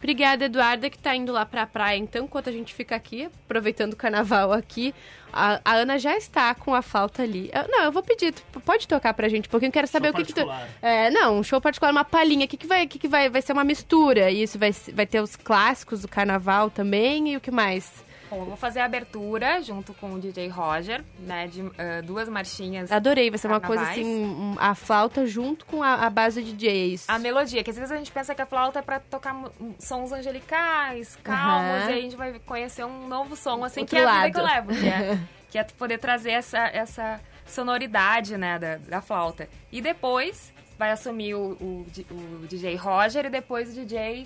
[0.01, 1.95] Obrigada, Eduarda, que tá indo lá pra praia.
[1.95, 4.95] Então, enquanto a gente fica aqui, aproveitando o carnaval aqui,
[5.31, 7.51] a, a Ana já está com a flauta ali.
[7.53, 10.15] Eu, não, eu vou pedir, tu pode tocar pra gente um pouquinho, quero saber show
[10.15, 10.51] o que que tu...
[10.81, 12.45] É, não, um show particular, uma palhinha.
[12.45, 14.31] O que que vai, que que vai, vai ser uma mistura?
[14.31, 18.03] Isso, vai, vai ter os clássicos do carnaval também e o que mais?
[18.32, 21.47] Bom, eu vou fazer a abertura junto com o DJ Roger, né?
[21.47, 21.73] De uh,
[22.05, 22.89] duas marchinhas.
[22.89, 26.53] Adorei, vai ser uma coisa assim, um, a flauta junto com a, a, base de
[26.53, 27.09] DJs.
[27.09, 29.36] A melodia, que às vezes a gente pensa que a flauta é pra tocar
[29.77, 31.89] sons angelicais, calmos, uhum.
[31.89, 34.32] e aí a gente vai conhecer um novo som, assim, Outro que é a vida
[34.32, 35.19] que eu levo, que é,
[35.51, 39.49] que é poder trazer essa, essa sonoridade, né, da, da flauta.
[39.69, 44.25] E depois vai assumir o, o, o DJ Roger e depois o DJ...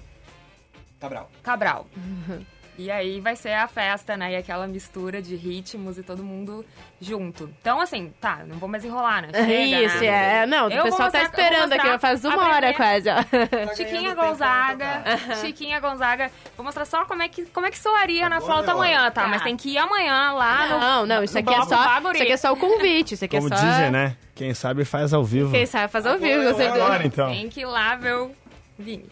[1.00, 1.32] Cabral.
[1.42, 1.88] Cabral.
[1.98, 2.46] Uhum.
[2.78, 4.34] E aí vai ser a festa, né?
[4.34, 6.66] E aquela mistura de ritmos e todo mundo
[7.00, 7.50] junto.
[7.62, 9.30] Então, assim, tá, não vou mais enrolar, né?
[9.34, 10.44] Chega, Isso, né?
[10.44, 10.46] é.
[10.46, 13.16] Não, eu o pessoal tá esperando aqui, faz uma hora quase, ó.
[13.16, 15.04] Tá Chiquinha Gonzaga,
[15.42, 16.32] Chiquinha Gonzaga.
[16.58, 19.24] Vou mostrar só como é que, como é que soaria na flauta amanhã, tá?
[19.24, 19.28] tá?
[19.28, 22.32] Mas tem que ir amanhã lá no Não, não, isso aqui, é só, isso aqui
[22.32, 23.64] é só o convite, isso aqui Como é só...
[23.64, 24.18] dizem, né?
[24.34, 25.52] Quem sabe faz ao vivo.
[25.52, 27.30] Quem sabe faz ao vivo, agora, então.
[27.30, 28.32] Tem que ir lá ver o
[28.78, 29.06] Vini.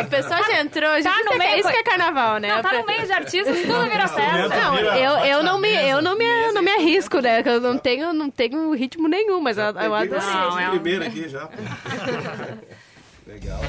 [0.00, 2.48] O pessoal já entrou, já tá no meio, isso que é carnaval, né?
[2.48, 4.48] Não, tá no meio de artistas, tudo vira festa.
[4.48, 7.42] Não, eu, eu não me, eu não me, não me arrisco, né?
[7.44, 10.26] Eu não tenho, não tenho ritmo nenhum, mas eu, eu adorei.
[10.26, 11.48] Não, é primeiro aqui já.
[13.26, 13.60] Legal.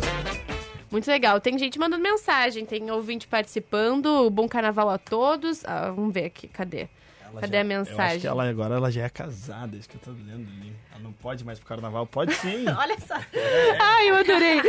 [0.90, 1.42] Muito legal.
[1.42, 4.30] Tem gente mandando mensagem, tem ouvinte participando.
[4.30, 5.66] Bom carnaval a todos.
[5.66, 6.88] Ah, vamos ver aqui, cadê?
[7.42, 8.20] Cadê a Eu acho mensagem?
[8.22, 10.74] que ela agora ela já é casada, isso que eu tô lendo ali.
[10.92, 12.06] Ela não pode mais pro carnaval.
[12.08, 12.66] Pode sim.
[12.78, 13.16] Olha só.
[13.80, 14.62] Ai, eu adorei.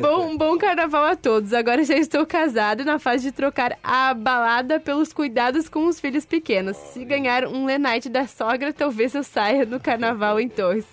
[0.00, 1.52] Bom, bom carnaval a todos.
[1.52, 6.24] Agora já estou casado na fase de trocar a balada pelos cuidados com os filhos
[6.24, 6.76] pequenos.
[6.76, 10.86] Se ganhar um Lenite da sogra, talvez eu saia no carnaval em Torres.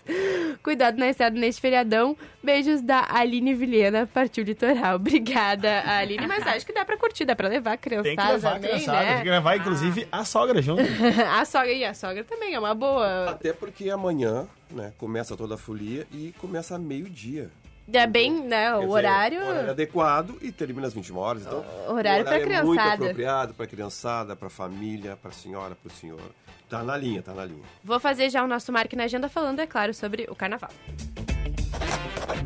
[0.62, 2.16] Cuidado na estrada neste feriadão.
[2.44, 4.96] Beijos da Aline Vilhena, partiu litoral.
[4.98, 6.28] Obrigada, Aline.
[6.28, 8.60] Mas acho que dá pra curtir, dá pra levar a criançada Tem que levar a
[8.60, 9.14] criançada, né?
[9.16, 10.82] tem que levar, inclusive, a sogra junto.
[11.32, 13.30] a sogra e a sogra também é uma boa.
[13.30, 17.50] Até porque amanhã, né, começa toda a folia e começa meio-dia.
[17.92, 18.70] É bem, né?
[18.72, 19.46] Quer O dizer, horário.
[19.46, 21.46] horário adequado e termina às 21 horas.
[21.46, 22.94] Então, Horário pra é muito criançada.
[23.04, 26.22] apropriado para criançada, para família, para senhora, para o senhor.
[26.70, 27.64] Tá na linha, tá na linha.
[27.84, 30.70] Vou fazer já o nosso Marque na Agenda falando, é claro, sobre o carnaval.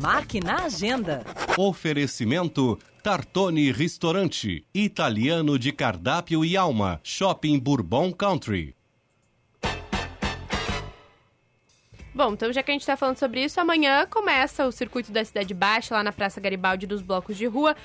[0.00, 1.24] Marque na agenda.
[1.56, 8.76] Oferecimento Tartone Ristorante, italiano de cardápio e alma, Shopping Bourbon Country.
[12.14, 15.24] Bom, então já que a gente tá falando sobre isso, amanhã começa o circuito da
[15.24, 17.76] Cidade Baixa, lá na Praça Garibaldi dos blocos de rua.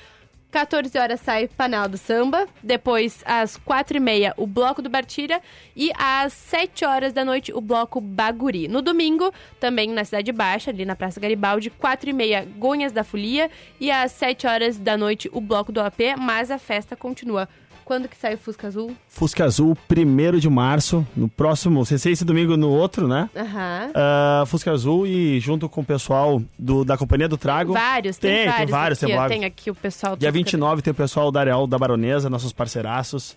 [0.54, 5.42] 14 horas sai Panela do Samba, depois às 4h30 o Bloco do Bartira
[5.74, 8.68] e às 7 horas da noite o Bloco Baguri.
[8.68, 13.50] No domingo, também na Cidade Baixa, ali na Praça Garibaldi, 4h30 Gonhas da Folia
[13.80, 17.48] e às 7 horas da noite o Bloco do AP, mas a festa continua.
[17.84, 18.94] Quando que sai o Fusca Azul?
[19.08, 23.28] Fusca Azul, 1 de março, no próximo, sem ser esse domingo no outro, né?
[23.36, 23.90] Aham.
[23.94, 27.72] Ah, Fusca Azul e junto com o pessoal do, da Companhia do Trago.
[27.72, 28.58] Vários, tem, tem vários.
[28.58, 30.16] Tem vários, aqui, tem tem aqui o pessoal...
[30.16, 33.36] Dia todo- 29 tem o pessoal da Areal da Baronesa, nossos parceiraços.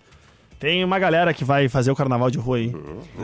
[0.59, 2.73] Tem uma galera que vai fazer o carnaval de rua aí.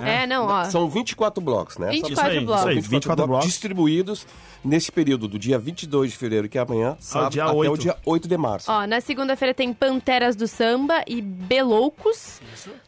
[0.05, 0.63] É, não, ó.
[0.65, 1.89] São 24 blocos, né?
[1.89, 2.61] 24 Só pra- blocos.
[2.61, 3.47] Isso aí, 24 blocos.
[3.47, 4.27] distribuídos
[4.63, 7.77] nesse período do dia 22 de fevereiro, que é amanhã, sábado, dia até o 8.
[7.81, 8.71] dia 8 de março.
[8.71, 12.39] Ó, na segunda-feira tem Panteras do Samba e Beloucos.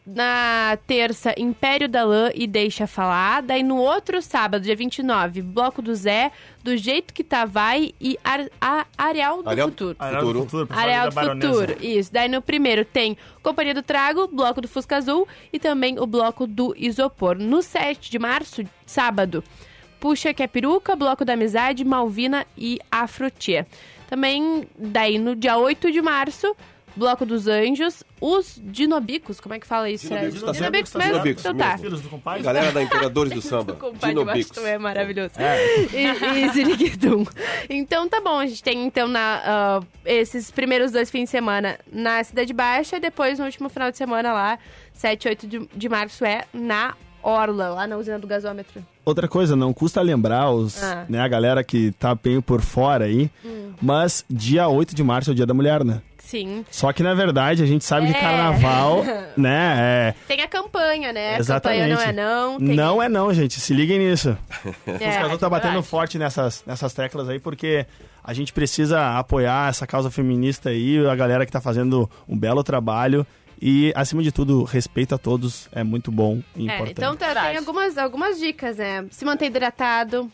[0.06, 3.42] Na terça, Império da Lã e Deixa Falar.
[3.42, 6.30] Daí no outro sábado, dia 29, Bloco do Zé,
[6.66, 9.96] Do Jeito Que Tá Vai e Ar, a, Areal do Areal- Futuro.
[10.00, 11.14] Areal do Futuro, Areal do.
[11.14, 12.12] Futuro, isso.
[12.12, 16.44] Daí no primeiro tem Companhia do Trago, Bloco do Fusca Azul e também o Bloco
[16.44, 17.38] do Isopor.
[17.38, 19.44] No 7 de março, sábado,
[20.00, 23.64] Puxa que é peruca, Bloco da Amizade, Malvina e Afrotia.
[24.10, 26.52] Também, daí no dia 8 de março,
[26.96, 30.08] Bloco dos Anjos, os Dinobicos, como é que fala isso?
[30.08, 30.56] Dinobicos, tá certo?
[30.56, 31.12] Dinobicos mesmo?
[31.12, 31.68] Dinobicos então tá.
[31.68, 31.84] mesmo.
[31.84, 32.42] Filhos do compadre.
[32.42, 33.74] Galera da Imperadores do Samba.
[33.74, 34.50] Compadre, eu acho Dinobicos.
[34.50, 35.32] também é maravilhoso.
[35.38, 35.56] É.
[35.96, 37.24] E, e Ziriguidum.
[37.68, 41.78] Então tá bom, a gente tem então na, ah, esses primeiros dois fins de semana
[41.90, 44.58] na Cidade Baixa, depois no último final de semana lá,
[44.92, 48.84] 7 e 8 de, de março é na Orla, lá na usina do gasômetro.
[49.06, 51.06] Outra coisa, não custa lembrar os, Ah.
[51.08, 53.70] né, a galera que tá bem por fora aí, Hum.
[53.80, 56.02] mas dia 8 de março é o dia da mulher, né?
[56.18, 56.64] Sim.
[56.72, 58.20] Só que na verdade a gente sabe que É.
[58.20, 59.04] carnaval,
[59.38, 60.14] né, é...
[60.26, 61.38] Tem a campanha, né?
[61.38, 61.82] Exatamente.
[61.82, 62.58] A campanha não é não.
[62.58, 62.74] Tem...
[62.76, 63.60] Não é não, gente.
[63.60, 64.36] Se liguem nisso.
[64.88, 65.86] É, o Casal tá batendo verdade.
[65.86, 67.86] forte nessas, nessas teclas aí, porque
[68.24, 72.64] a gente precisa apoiar essa causa feminista aí, a galera que tá fazendo um belo
[72.64, 73.24] trabalho.
[73.60, 76.92] E, acima de tudo, respeito a todos é muito bom e É, importante.
[76.92, 79.06] então tá, tem algumas, algumas dicas, né?
[79.10, 80.30] Se manter hidratado.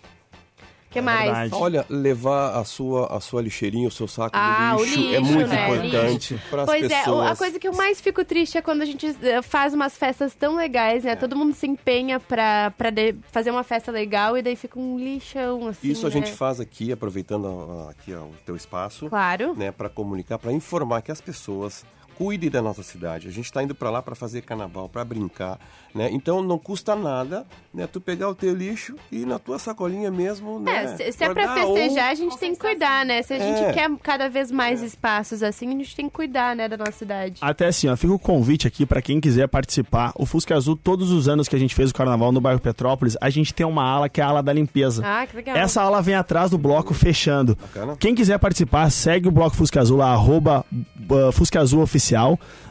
[0.89, 1.51] O que É mais?
[1.55, 5.15] Olha, levar a sua, a sua lixeirinha, o seu saco Ah, de o lixo, lixo,
[5.15, 5.65] é muito né?
[5.65, 7.29] importante para as Pois pessoas.
[7.29, 9.97] é, a coisa que eu mais fico triste é quando a gente eh, faz umas
[9.97, 11.11] festas tão legais, É.
[11.11, 11.17] né?
[11.17, 12.21] Todo mundo se empenha
[12.93, 16.17] de- fazer uma festa legal e daí fica um lixão, assim, Isso a né?
[16.17, 19.09] gente faz aqui, aproveitando aqui ó, o teu espaço.
[19.09, 19.55] Claro.
[19.55, 21.87] Né, para comunicar, para informar que as pessoas
[22.17, 23.29] cuidem da nossa cidade.
[23.29, 25.59] A gente está indo para lá para fazer carnaval, para brincar,
[25.95, 26.09] né?
[26.13, 27.87] Então não custa nada, né?
[27.87, 30.85] Tu pegar o teu lixo e ir na tua sacolinha mesmo, né?
[30.85, 31.35] É, se, se é ou-
[31.75, 33.23] festejar, a gente tem que cuidar, né?
[33.23, 33.73] Se a gente É.
[33.73, 37.37] quer cada vez mais espaços assim, a gente tem que cuidar, né, da nossa cidade.
[37.41, 40.13] Até assim, ó, fica o convite aqui pra quem quiser participar.
[40.17, 43.17] O Fusca Azul, todos os anos que a gente fez o carnaval no bairro Petrópolis,
[43.21, 45.03] a gente tem uma ala que é a ala da limpeza.
[45.05, 45.57] Ah, que legal.
[45.57, 47.57] Essa ala vem atrás do bloco fechando.
[47.99, 52.02] Quem quiser participar, segue o Bloco Fusca Azul lá, arroba uh, Fusca Azul Oficial,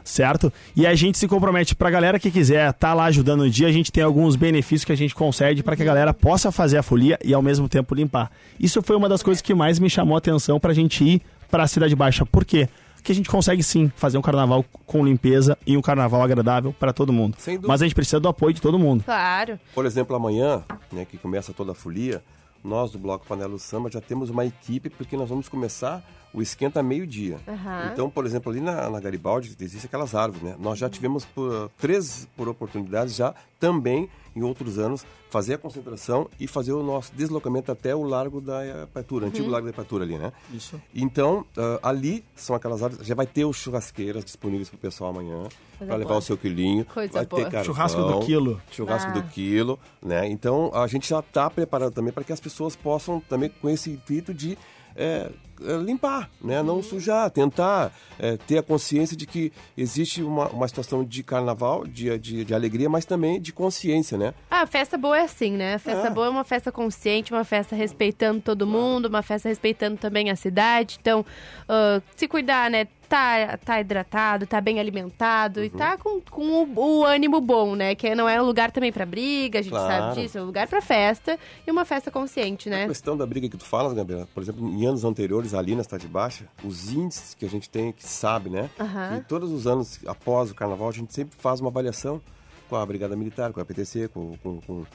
[0.04, 0.52] certo?
[0.76, 3.72] E a gente se compromete pra galera que quiser estar lá ajudando no dia, a
[3.72, 6.84] gente tem alguns benefícios que a gente concede pra que a galera possa fazer a
[6.84, 8.32] folia e ao mesmo tempo limpar.
[8.60, 11.68] Isso foi uma das coisas que mais me chamou a atenção pra gente ir pra
[11.68, 12.26] Cidade Baixa.
[12.26, 12.68] Por quê?
[13.04, 16.94] Que a gente consegue sim fazer um carnaval com limpeza e um carnaval agradável pra
[16.94, 17.36] todo mundo.
[17.40, 17.68] Sem dúvida.
[17.68, 19.04] Mas a gente precisa do apoio de todo mundo.
[19.04, 19.60] Claro.
[19.74, 22.22] Por exemplo, amanhã, né, que começa toda a folia,
[22.64, 26.04] nós do Bloco Panela do Samba já temos uma equipe, porque nós vamos começar
[26.34, 27.38] o esquenta meio-dia.
[27.48, 27.90] Aham.
[27.92, 30.56] Então, por exemplo, ali na, na Garibaldi existem aquelas árvores, né?
[30.60, 36.30] Nós já tivemos por, três por oportunidades já também em outros anos fazer a concentração
[36.40, 38.60] e fazer o nosso deslocamento até o Largo da
[39.24, 39.50] antigo Uhum.
[39.50, 40.32] Largo da Ipatura ali, né?
[40.54, 40.82] Isso.
[40.96, 45.10] Então, ah, ali são aquelas árvores, já vai ter os churrasqueiras disponíveis para o pessoal
[45.12, 45.44] amanhã,
[45.78, 46.20] para levar boa.
[46.20, 46.86] o seu quilinho.
[46.86, 47.44] Coisa vai boa.
[47.44, 48.62] ter carvão, Churrasco do quilo.
[48.72, 49.14] Churrasco Ah.
[49.14, 50.30] do quilo, né?
[50.30, 53.90] Então, a gente já está preparado também para que as pessoas possam também com esse
[53.92, 54.58] intuito de
[54.96, 55.30] é,
[55.64, 56.64] é, limpar, né?
[56.64, 61.86] Não sujar, tentar é, ter a consciência de que existe uma, uma situação de carnaval,
[61.86, 64.34] de, de, de alegria, mas também de consciência, né?
[64.50, 65.78] Ah, festa boa é assim, né?
[65.78, 70.30] Festa boa é uma festa consciente, uma festa respeitando todo mundo, uma festa respeitando também
[70.30, 70.98] a cidade.
[71.00, 71.26] Então,
[71.70, 72.88] ah, se cuidar, né?
[73.12, 75.78] Tá, tá hidratado, tá bem alimentado e Uhum.
[75.78, 77.94] tá com, com o, o ânimo bom, né?
[77.94, 79.88] Que não é um lugar também pra briga, a gente Claro.
[80.16, 80.38] sabe disso.
[80.38, 81.38] É um lugar pra festa
[81.68, 82.86] e uma festa consciente, né?
[82.86, 85.84] A questão da briga que tu falas, Gabriela, por exemplo, em anos anteriores, ali na
[85.84, 88.70] Cidade Baixa, os índices que a gente tem, que sabe, né?
[88.80, 89.20] Aham.
[89.20, 92.22] Que todos os anos após o carnaval, a gente sempre faz uma avaliação
[92.70, 94.86] com a Brigada Militar, com a PTC, com, com, com,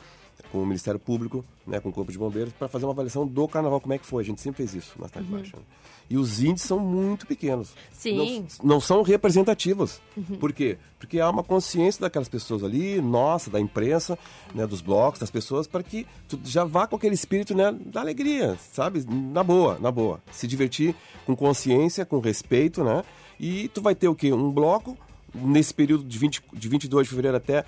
[0.56, 3.46] com o Ministério Público, né, com o Corpo de Bombeiros, para fazer uma avaliação do
[3.46, 4.22] carnaval, como é que foi.
[4.22, 5.38] A gente sempre fez isso na Cidade Uhum.
[5.38, 5.56] Baixa.
[5.56, 5.62] né?
[6.08, 7.74] E os índices são muito pequenos.
[7.92, 8.46] Sim.
[8.62, 10.00] Não, não são representativos.
[10.16, 10.36] Uhum.
[10.36, 10.78] Por quê?
[10.98, 14.16] Porque há uma consciência daquelas pessoas ali, nossa, da imprensa,
[14.54, 18.00] né, dos blocos, das pessoas, para que tu já vá com aquele espírito né, da
[18.00, 19.04] alegria, sabe?
[19.06, 20.22] Na boa, na boa.
[20.30, 20.94] Se divertir
[21.26, 23.02] com consciência, com respeito, né?
[23.38, 24.32] E tu vai ter o quê?
[24.32, 24.96] Um bloco,
[25.34, 27.64] nesse período de, 20, de 22 de fevereiro até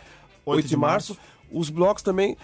[0.47, 1.19] 8 de, março.
[1.51, 2.37] Os blocos também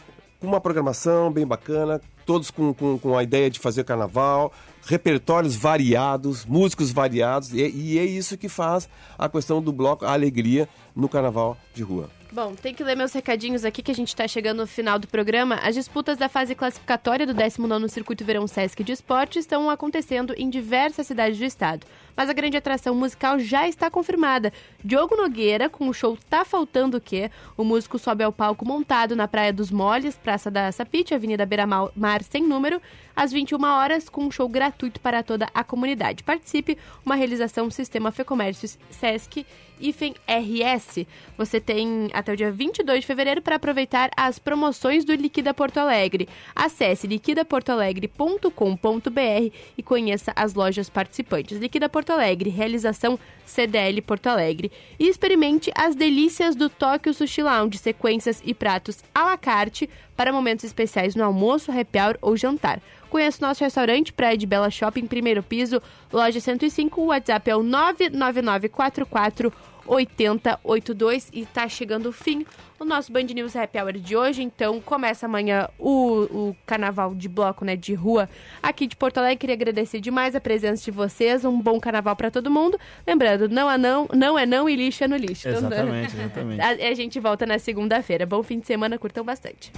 [0.46, 4.52] uma programação bem bacana, todos com, com, com a ideia de fazer carnaval,
[4.86, 8.88] repertórios variados, músicos variados, e, e é isso que faz
[9.18, 12.08] a questão do bloco, a alegria no carnaval de rua.
[12.34, 15.06] Bom, tem que ler meus recadinhos aqui que a gente está chegando no final do
[15.06, 15.54] programa.
[15.62, 20.50] As disputas da fase classificatória do 19º Circuito Verão Sesc de Esporte estão acontecendo em
[20.50, 21.86] diversas cidades do estado.
[22.16, 24.52] Mas a grande atração musical já está confirmada.
[24.84, 27.30] Diogo Nogueira, com o show Tá Faltando o Quê?
[27.56, 31.66] O músico sobe ao palco montado na Praia dos Moles, Praça da Sapite, Avenida Beira
[31.66, 32.82] Mar sem número,
[33.14, 36.24] às 21 horas, com um show gratuito para toda a comunidade.
[36.24, 36.76] Participe,
[37.06, 39.46] uma realização Sistema Fecomércio Sesc
[39.80, 41.06] IFEM RS.
[41.36, 45.76] Você tem até o dia 22 de fevereiro para aproveitar as promoções do Liquida Porto
[45.76, 46.26] Alegre.
[46.56, 51.58] Acesse liquidaportoalegre.com.br e conheça as lojas participantes.
[51.58, 54.72] Liquida Porto Alegre, realização CDL Porto Alegre.
[54.98, 60.32] E experimente as delícias do Tóquio Sushi Lounge, sequências e pratos à la carte para
[60.32, 62.80] momentos especiais no almoço, happy hour ou jantar.
[63.10, 65.80] Conheça o nosso restaurante Praia de Bela Shopping, primeiro piso,
[66.12, 67.00] loja 105.
[67.00, 69.52] O WhatsApp é o 99944
[69.86, 72.44] 8082 e tá chegando o fim
[72.78, 74.42] o nosso Band News Happy Hour de hoje.
[74.42, 78.28] Então começa amanhã o, o carnaval de bloco, né, de rua
[78.62, 79.38] aqui de Porto Alegre.
[79.38, 81.44] Queria agradecer demais a presença de vocês.
[81.44, 82.78] Um bom carnaval para todo mundo.
[83.06, 85.48] Lembrando, não é não, não é não e lixo é no lixo.
[85.48, 86.60] Então, Exatamente, exatamente.
[86.60, 88.26] a, a gente volta na segunda-feira.
[88.26, 89.72] Bom fim de semana, curtam bastante.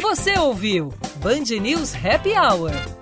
[0.00, 0.92] Você ouviu
[1.22, 3.01] Band News Happy Hour.